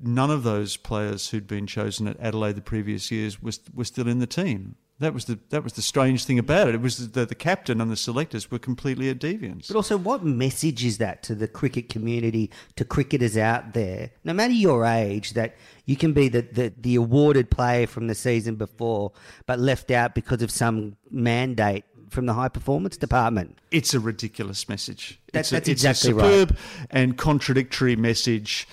[0.00, 4.08] none of those players who'd been chosen at Adelaide the previous years was were still
[4.08, 4.76] in the team.
[5.00, 6.76] That was the that was the strange thing about it.
[6.76, 9.66] It was that the captain and the selectors were completely at deviance.
[9.66, 14.32] But also, what message is that to the cricket community, to cricketers out there, no
[14.32, 18.54] matter your age, that you can be the, the, the awarded player from the season
[18.54, 19.10] before,
[19.46, 23.58] but left out because of some mandate from the high performance department.
[23.72, 25.20] It's a ridiculous message.
[25.32, 26.86] That, it's that's a, exactly it's a superb right.
[26.90, 28.68] and contradictory message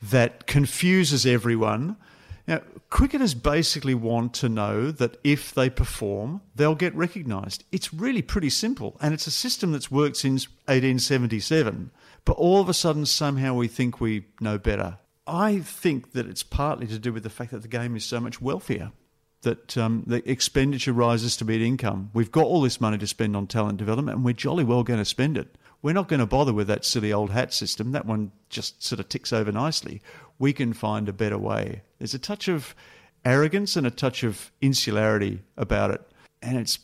[0.00, 1.96] that confuses everyone
[2.46, 7.64] now, cricketers basically want to know that if they perform, they'll get recognised.
[7.72, 11.90] It's really pretty simple, and it's a system that's worked since 1877.
[12.26, 14.98] But all of a sudden, somehow we think we know better.
[15.26, 18.20] I think that it's partly to do with the fact that the game is so
[18.20, 18.92] much wealthier.
[19.42, 22.10] that um, the expenditure rises to meet income.
[22.14, 24.98] We've got all this money to spend on talent development, and we're jolly well going
[24.98, 25.56] to spend it.
[25.84, 27.92] We're not going to bother with that silly old hat system.
[27.92, 30.00] That one just sort of ticks over nicely.
[30.38, 31.82] We can find a better way.
[31.98, 32.74] There's a touch of
[33.22, 36.00] arrogance and a touch of insularity about it,
[36.40, 36.78] and it's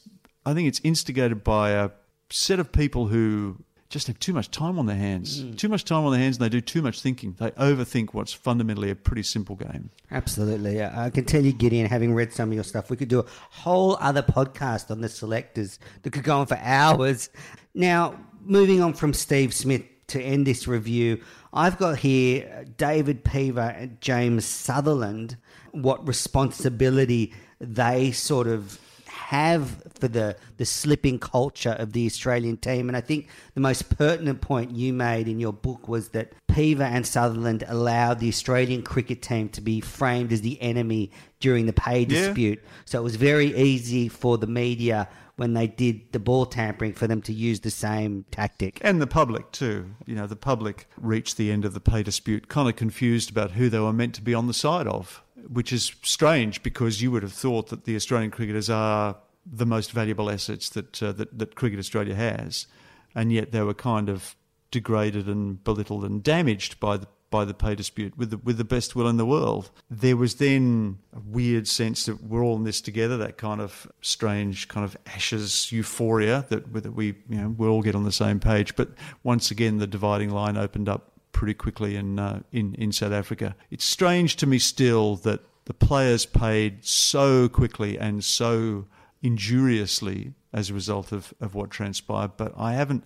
[0.45, 1.93] I think it's instigated by a
[2.29, 5.43] set of people who just have too much time on their hands.
[5.43, 5.59] Mm.
[5.59, 7.35] Too much time on their hands and they do too much thinking.
[7.39, 9.91] They overthink what's fundamentally a pretty simple game.
[10.13, 10.83] Absolutely.
[10.83, 13.25] I can tell you, Gideon, having read some of your stuff, we could do a
[13.51, 17.31] whole other podcast on the selectors that could go on for hours.
[17.75, 21.21] Now, moving on from Steve Smith to end this review,
[21.53, 25.37] I've got here David Peever and James Sutherland,
[25.73, 32.89] what responsibility they sort of have for the, the slipping culture of the Australian team.
[32.89, 36.83] And I think the most pertinent point you made in your book was that Peever
[36.83, 41.73] and Sutherland allowed the Australian cricket team to be framed as the enemy during the
[41.73, 42.59] pay dispute.
[42.61, 42.71] Yeah.
[42.87, 45.09] So it was very easy for the media
[45.41, 48.79] when they did the ball tampering for them to use the same tactic.
[48.83, 49.95] And the public too.
[50.05, 53.53] You know, the public reached the end of the pay dispute kind of confused about
[53.53, 57.11] who they were meant to be on the side of which is strange because you
[57.11, 59.17] would have thought that the Australian cricketers are
[59.47, 62.67] the most valuable assets that, uh, that, that Cricket Australia has,
[63.15, 64.37] and yet they were kind of
[64.71, 68.65] degraded and belittled and damaged by the by the pay dispute with the, with the
[68.65, 69.71] best will in the world.
[69.89, 73.91] There was then a weird sense that we're all in this together, that kind of
[74.01, 78.13] strange kind of ashes euphoria that, that we you know we all get on the
[78.13, 78.75] same page.
[78.77, 78.91] But
[79.23, 83.55] once again, the dividing line opened up pretty quickly in, uh, in, in South Africa.
[83.71, 88.87] It's strange to me still that the players paid so quickly and so
[89.23, 93.05] injuriously as a result of, of what transpired, but I haven't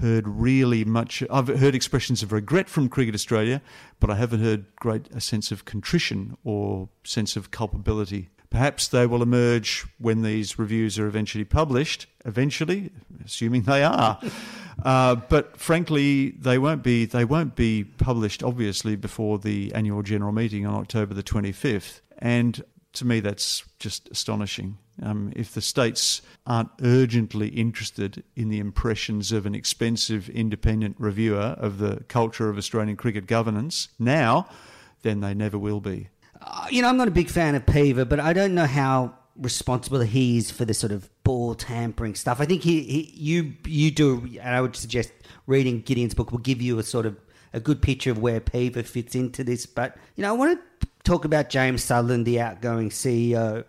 [0.00, 1.22] heard really much.
[1.30, 3.62] I've heard expressions of regret from Cricket Australia,
[4.00, 8.30] but I haven't heard great a sense of contrition or sense of culpability.
[8.50, 12.06] Perhaps they will emerge when these reviews are eventually published.
[12.24, 12.90] Eventually,
[13.24, 14.18] assuming they are.
[14.84, 17.04] Uh, but frankly, they won't be.
[17.04, 22.00] They won't be published, obviously, before the annual general meeting on October the twenty fifth.
[22.18, 22.64] And
[22.94, 24.78] to me, that's just astonishing.
[25.00, 31.56] Um, if the states aren't urgently interested in the impressions of an expensive independent reviewer
[31.58, 34.48] of the culture of Australian cricket governance now,
[35.02, 36.08] then they never will be.
[36.40, 39.14] Uh, you know, I'm not a big fan of Peever, but I don't know how
[39.36, 42.40] responsible he is for the sort of ball tampering stuff.
[42.40, 45.12] I think he, he you you do, and I would suggest
[45.46, 47.16] reading Gideon's book will give you a sort of
[47.52, 49.66] a good picture of where Peever fits into this.
[49.66, 53.64] But you know, I want to talk about James Sutherland, the outgoing CEO,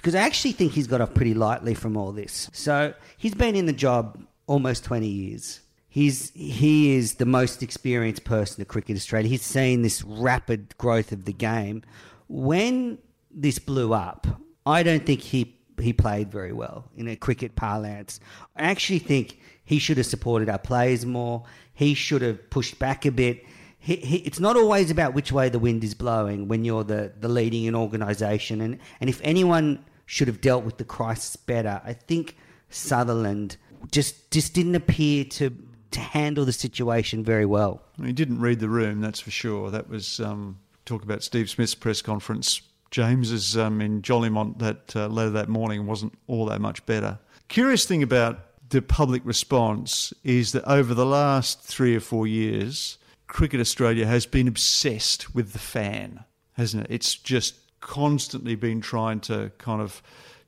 [0.00, 2.48] because I actually think he's got off pretty lightly from all this.
[2.54, 5.60] So he's been in the job almost twenty years.
[5.88, 9.28] He's he is the most experienced person at Cricket Australia.
[9.28, 11.82] He's seen this rapid growth of the game.
[12.28, 12.98] When
[13.30, 14.26] this blew up,
[14.64, 18.20] I don't think he he played very well in a cricket parlance.
[18.56, 21.44] I actually think he should have supported our players more.
[21.74, 23.44] He should have pushed back a bit.
[23.78, 27.12] He, he, it's not always about which way the wind is blowing when you're the,
[27.18, 28.60] the leading an organisation.
[28.60, 32.36] And, and if anyone should have dealt with the crisis better, I think
[32.68, 33.56] Sutherland
[33.92, 35.56] just just didn't appear to
[35.92, 37.80] to handle the situation very well.
[38.02, 39.70] He didn't read the room, that's for sure.
[39.70, 45.06] That was um, talk about Steve Smith's press conference James's um, in Jolimont that uh,
[45.06, 47.20] letter that morning wasn't all that much better.
[47.46, 48.40] Curious thing about
[48.70, 52.98] the public response is that over the last three or four years,
[53.28, 56.92] Cricket Australia has been obsessed with the fan, hasn't it?
[56.92, 60.02] It's just constantly been trying to kind of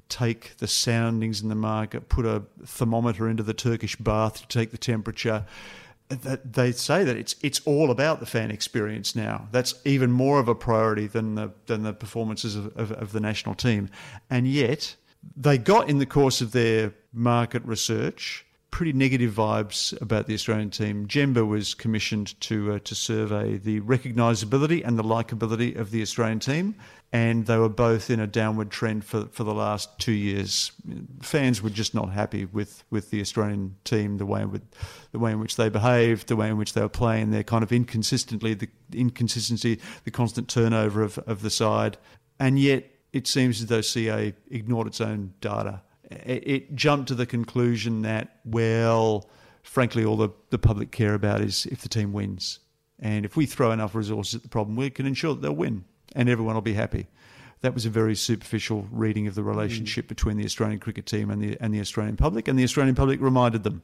[0.09, 4.70] take the soundings in the market, put a thermometer into the Turkish bath to take
[4.70, 5.47] the temperature,
[6.09, 9.49] that they say that it's it's all about the fan experience now.
[9.51, 13.20] That's even more of a priority than the than the performances of, of, of, the
[13.20, 13.89] national team,
[14.28, 14.95] and yet
[15.37, 20.70] they got in the course of their market research pretty negative vibes about the Australian
[20.70, 21.07] team.
[21.07, 26.41] Gemba was commissioned to uh, to survey the recognisability and the likability of the Australian
[26.41, 26.75] team,
[27.12, 30.73] and they were both in a downward trend for for the last two years.
[31.20, 34.62] Fans were just not happy with, with the Australian team, the way with
[35.12, 37.62] the way in which they behaved, the way in which they were playing, their kind
[37.62, 41.99] of inconsistently the inconsistency, the constant turnover of, of the side,
[42.41, 45.83] and yet it seems as though CA ignored its own data
[46.24, 49.28] it, it jumped to the conclusion that, well,
[49.62, 52.58] frankly, all the, the public care about is if the team wins.
[52.98, 55.84] And if we throw enough resources at the problem, we can ensure that they'll win
[56.14, 57.08] and everyone will be happy.
[57.62, 60.08] That was a very superficial reading of the relationship mm.
[60.08, 62.48] between the Australian cricket team and the, and the Australian public.
[62.48, 63.82] And the Australian public reminded them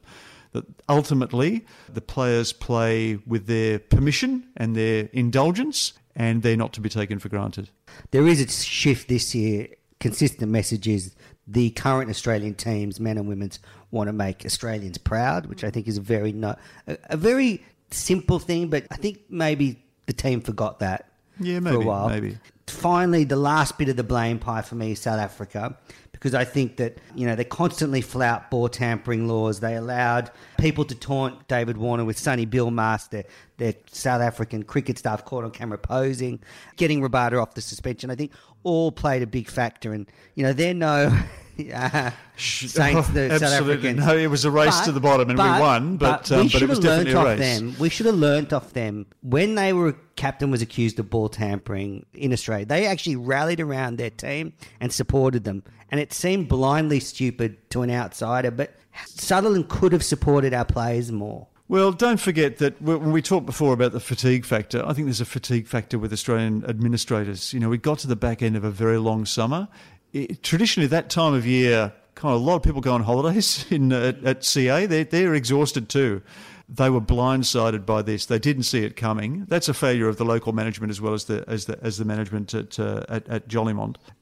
[0.51, 6.81] that ultimately the players play with their permission and their indulgence, and they're not to
[6.81, 7.69] be taken for granted.
[8.11, 9.69] There is a shift this year
[9.99, 11.13] consistent message is
[11.51, 13.59] the current Australian teams, men and women's,
[13.91, 16.55] want to make Australians proud, which I think is a very no,
[16.87, 21.75] a, a very simple thing, but I think maybe the team forgot that Yeah, maybe,
[21.75, 22.09] for a while.
[22.09, 22.37] maybe.
[22.67, 25.75] Finally, the last bit of the blame pie for me is South Africa
[26.11, 29.59] because I think that you know they constantly flout ball tampering laws.
[29.59, 30.29] They allowed
[30.59, 33.23] people to taunt David Warner with Sonny Bill Mask, their,
[33.57, 36.39] their South African cricket staff caught on camera posing,
[36.75, 38.11] getting Rabada off the suspension.
[38.11, 38.33] I think
[38.63, 41.17] all played a big factor, and you know they're no.
[41.59, 43.89] Uh, Saints, the South Absolutely.
[43.89, 44.05] Africans.
[44.05, 46.43] No, it was a race to the bottom and we won, but, but um, we
[46.43, 47.75] but should it was have definitely learnt a off them.
[47.79, 52.05] We should have learnt off them when they were captain was accused of ball tampering
[52.13, 52.65] in Australia.
[52.65, 57.81] They actually rallied around their team and supported them, and it seemed blindly stupid to
[57.81, 58.51] an outsider.
[58.51, 61.47] But Sutherland could have supported our players more.
[61.69, 65.21] Well, don't forget that when we talked before about the fatigue factor, I think there's
[65.21, 67.53] a fatigue factor with Australian administrators.
[67.53, 69.67] You know, we got to the back end of a very long summer.
[70.13, 73.65] It, traditionally, that time of year, kind of a lot of people go on holidays
[73.71, 74.85] in uh, at CA.
[74.85, 76.21] They're, they're exhausted too.
[76.67, 78.27] They were blindsided by this.
[78.27, 79.45] They didn't see it coming.
[79.47, 82.05] That's a failure of the local management as well as the as the as the
[82.05, 83.55] management at uh, at, at.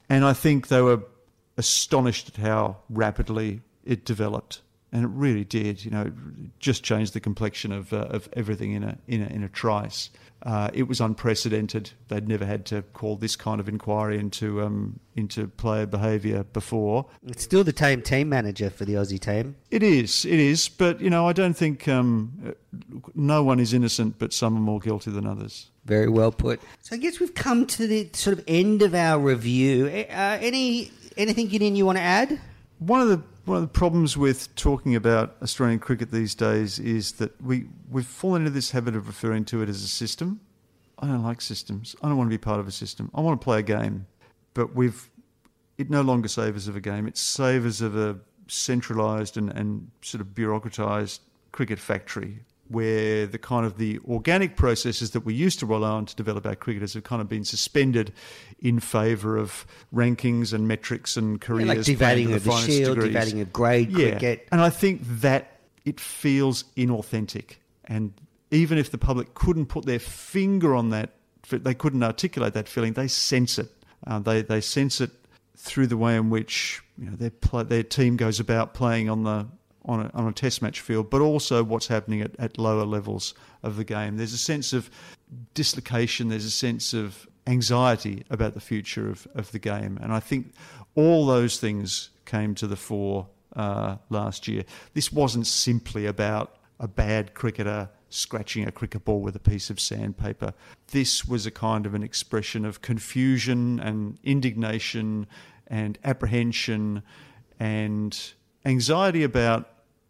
[0.08, 1.02] And I think they were
[1.58, 4.62] astonished at how rapidly it developed
[4.92, 5.84] and it really did.
[5.84, 6.12] You know, it
[6.58, 10.10] just changed the complexion of uh, of everything in a in a in a trice.
[10.44, 11.90] Uh, it was unprecedented.
[12.06, 17.06] They'd never had to call this kind of inquiry into um, into player behaviour before.
[17.26, 19.56] It's still the same team manager for the Aussie team.
[19.70, 22.54] It is, it is, but you know, I don't think um,
[23.14, 25.70] no one is innocent, but some are more guilty than others.
[25.84, 26.60] Very well put.
[26.82, 29.86] So I guess we've come to the sort of end of our review.
[29.86, 32.40] Uh, any anything you you want to add?
[32.78, 37.12] One of the one of the problems with talking about Australian cricket these days is
[37.12, 40.40] that we we've fallen into this habit of referring to it as a system.
[40.98, 41.96] I don't like systems.
[42.02, 43.10] I don't want to be part of a system.
[43.14, 44.06] I want to play a game,
[44.52, 45.10] but we've
[45.78, 47.08] it no longer savours of a game.
[47.08, 48.18] It savours of a
[48.48, 51.20] centralised and, and sort of bureaucratised
[51.52, 56.06] cricket factory where the kind of the organic processes that we used to rely on
[56.06, 58.12] to develop our cricketers have kind of been suspended
[58.60, 61.68] in favour of rankings and metrics and careers.
[61.68, 63.14] like playing devaluing of the finest shield, degrees.
[63.14, 64.48] devaluing of grade Yeah, cricket.
[64.52, 67.56] and I think that it feels inauthentic.
[67.86, 68.12] And
[68.50, 71.10] even if the public couldn't put their finger on that,
[71.50, 72.92] they couldn't articulate that feeling.
[72.92, 73.70] They sense it.
[74.06, 75.10] Uh, they they sense it
[75.56, 79.46] through the way in which you know their their team goes about playing on the
[79.88, 83.34] on a, on a test match field, but also what's happening at, at lower levels
[83.62, 84.18] of the game.
[84.18, 84.90] There's a sense of
[85.54, 86.28] dislocation.
[86.28, 90.52] There's a sense of anxiety about the future of, of the game, and I think
[90.94, 93.26] all those things came to the fore
[93.56, 94.64] uh, last year.
[94.92, 99.80] This wasn't simply about a bad cricketer scratching a cricket ball with a piece of
[99.80, 100.54] sandpaper.
[100.92, 105.26] This was a kind of an expression of confusion and indignation
[105.66, 107.02] and apprehension
[107.58, 108.32] and
[108.64, 109.68] anxiety about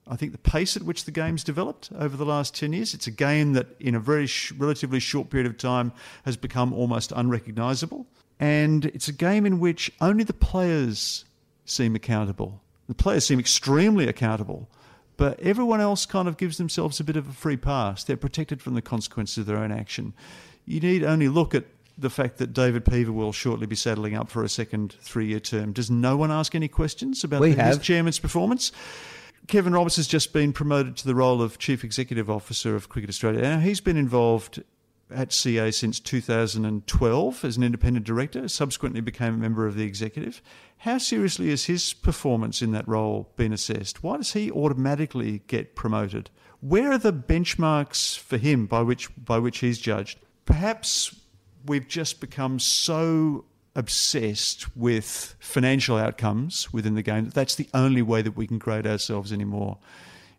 [0.08, 2.94] I think the pace at which the game's developed over the last 10 years.
[2.94, 5.92] It's a game that, in a very sh- relatively short period of time,
[6.24, 8.06] has become almost unrecognisable.
[8.40, 11.24] And it's a game in which only the players
[11.64, 12.60] seem accountable.
[12.88, 14.68] The players seem extremely accountable,
[15.16, 18.04] but everyone else kind of gives themselves a bit of a free pass.
[18.04, 20.14] They're protected from the consequences of their own action.
[20.64, 21.64] You need only look at
[21.98, 25.40] the fact that David Peever will shortly be saddling up for a second three year
[25.40, 25.72] term.
[25.72, 28.72] Does no one ask any questions about the, his chairman's performance?
[29.48, 33.08] Kevin Roberts has just been promoted to the role of Chief Executive Officer of Cricket
[33.08, 33.40] Australia.
[33.40, 34.62] Now, he's been involved
[35.10, 40.42] at CA since 2012 as an independent director, subsequently became a member of the executive.
[40.76, 44.02] How seriously has his performance in that role been assessed?
[44.02, 46.28] Why does he automatically get promoted?
[46.60, 50.18] Where are the benchmarks for him by which, by which he's judged?
[50.44, 51.18] Perhaps
[51.64, 53.46] we've just become so
[53.78, 58.58] obsessed with financial outcomes within the game that that's the only way that we can
[58.58, 59.78] grade ourselves anymore.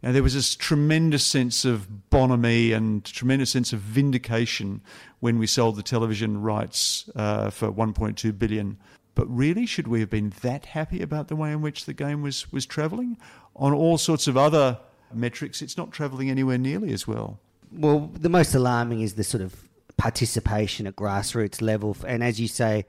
[0.03, 4.81] Now, there was this tremendous sense of bonhomie and tremendous sense of vindication
[5.21, 8.77] when we sold the television rights uh, for 1.2 billion.
[9.15, 12.21] But really, should we have been that happy about the way in which the game
[12.21, 13.17] was was travelling?
[13.55, 14.79] On all sorts of other
[15.13, 17.39] metrics, it's not travelling anywhere nearly as well.
[17.71, 21.95] Well, the most alarming is the sort of participation at grassroots level.
[22.07, 22.85] And as you say,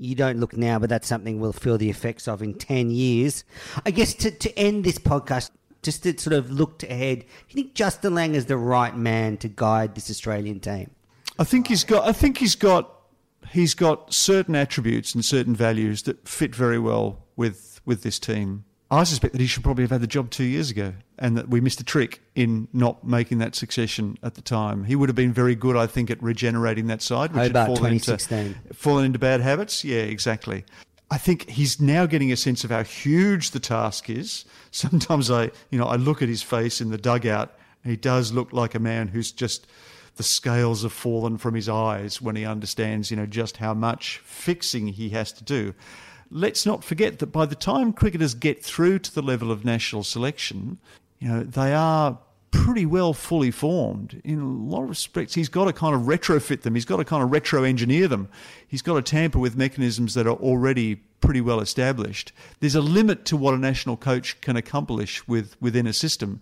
[0.00, 3.44] you don't look now, but that's something we'll feel the effects of in 10 years.
[3.84, 5.50] I guess to, to end this podcast,
[5.82, 9.36] just to sort of look ahead, do you think Justin Langer is the right man
[9.38, 10.90] to guide this Australian team?
[11.38, 12.06] I think he's got.
[12.06, 12.96] I think he's got.
[13.50, 18.64] He's got certain attributes and certain values that fit very well with with this team.
[18.92, 21.48] I suspect that he should probably have had the job two years ago, and that
[21.48, 24.84] we missed a trick in not making that succession at the time.
[24.84, 27.76] He would have been very good, I think, at regenerating that side, which Hobart had
[27.78, 28.38] fallen 2016.
[28.38, 29.84] into fallen into bad habits.
[29.84, 30.64] Yeah, exactly.
[31.08, 34.44] I think he's now getting a sense of how huge the task is.
[34.72, 38.52] Sometimes I, you know, I look at his face in the dugout, he does look
[38.52, 39.66] like a man who's just
[40.16, 44.18] the scales have fallen from his eyes when he understands, you know, just how much
[44.18, 45.74] fixing he has to do.
[46.30, 50.04] Let's not forget that by the time cricketers get through to the level of national
[50.04, 50.78] selection,
[51.18, 52.18] you know, they are
[52.50, 54.20] pretty well fully formed.
[54.24, 56.74] In a lot of respects, he's got to kind of retrofit them.
[56.74, 58.28] He's got to kind of retro engineer them.
[58.66, 62.32] He's got to tamper with mechanisms that are already pretty well established.
[62.60, 66.40] There's a limit to what a national coach can accomplish with within a system.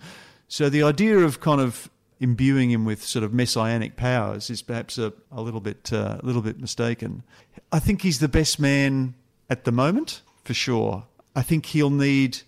[0.48, 4.98] So the idea of kind of imbuing him with sort of messianic powers is perhaps
[4.98, 7.22] a, a little bit uh, a little bit mistaken.
[7.70, 9.14] I think he's the best man
[9.50, 11.06] at the moment for sure.
[11.34, 12.38] I think he'll need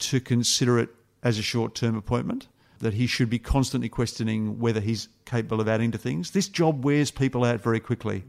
[0.00, 0.90] to consider it
[1.22, 2.48] as a short term appointment
[2.80, 6.32] that he should be constantly questioning whether he's capable of adding to things.
[6.32, 8.24] This job wears people out very quickly.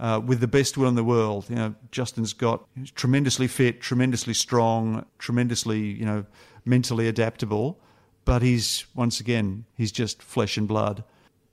[0.00, 2.66] Uh, with the best will in the world, you know, Justin's got
[2.96, 6.24] tremendously fit, tremendously strong, tremendously, you know,
[6.64, 7.78] mentally adaptable.
[8.24, 11.04] But he's once again, he's just flesh and blood.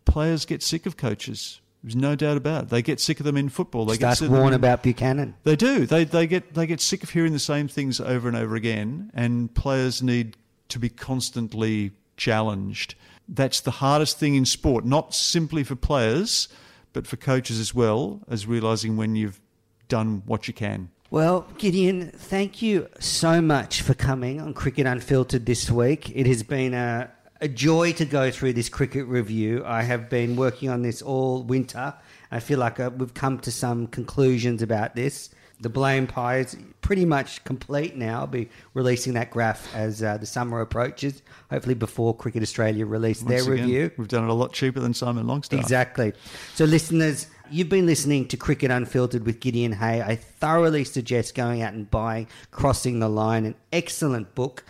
[0.06, 1.62] Players get sick of coaches.
[1.84, 2.70] There's no doubt about it.
[2.70, 3.86] They get sick of them in football.
[3.86, 5.36] They Start get sick Warne of about Buchanan.
[5.44, 5.86] they do.
[5.86, 9.12] They they get they get sick of hearing the same things over and over again,
[9.14, 10.36] and players need
[10.70, 12.96] to be constantly challenged.
[13.28, 16.50] That's the hardest thing in sport, not simply for players,
[16.94, 19.40] but for coaches as well, as realizing when you've
[19.88, 20.90] done what you can.
[21.12, 26.12] Well, Gideon, thank you so much for coming on Cricket Unfiltered this week.
[26.16, 27.10] It has been a,
[27.42, 29.64] a joy to go through this cricket review.
[29.66, 31.94] I have been working on this all winter.
[32.32, 35.30] I feel like uh, we've come to some conclusions about this.
[35.62, 38.22] The blame pie is pretty much complete now.
[38.22, 43.22] I'll be releasing that graph as uh, the summer approaches, hopefully before Cricket Australia release
[43.22, 43.92] their again, review.
[43.98, 45.60] We've done it a lot cheaper than Simon Longstaff.
[45.60, 46.14] Exactly.
[46.56, 50.02] So, listeners, you've been listening to Cricket Unfiltered with Gideon Haigh.
[50.02, 54.64] I thoroughly suggest going out and buying Crossing the Line, an excellent book.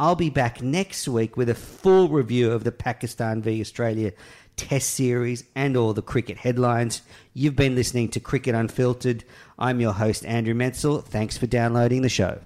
[0.00, 4.12] I'll be back next week with a full review of the Pakistan v Australia
[4.56, 7.02] Test Series and all the cricket headlines.
[7.34, 9.24] You've been listening to Cricket Unfiltered.
[9.58, 11.04] I'm your host, Andrew Menczel.
[11.04, 12.38] Thanks for downloading the show.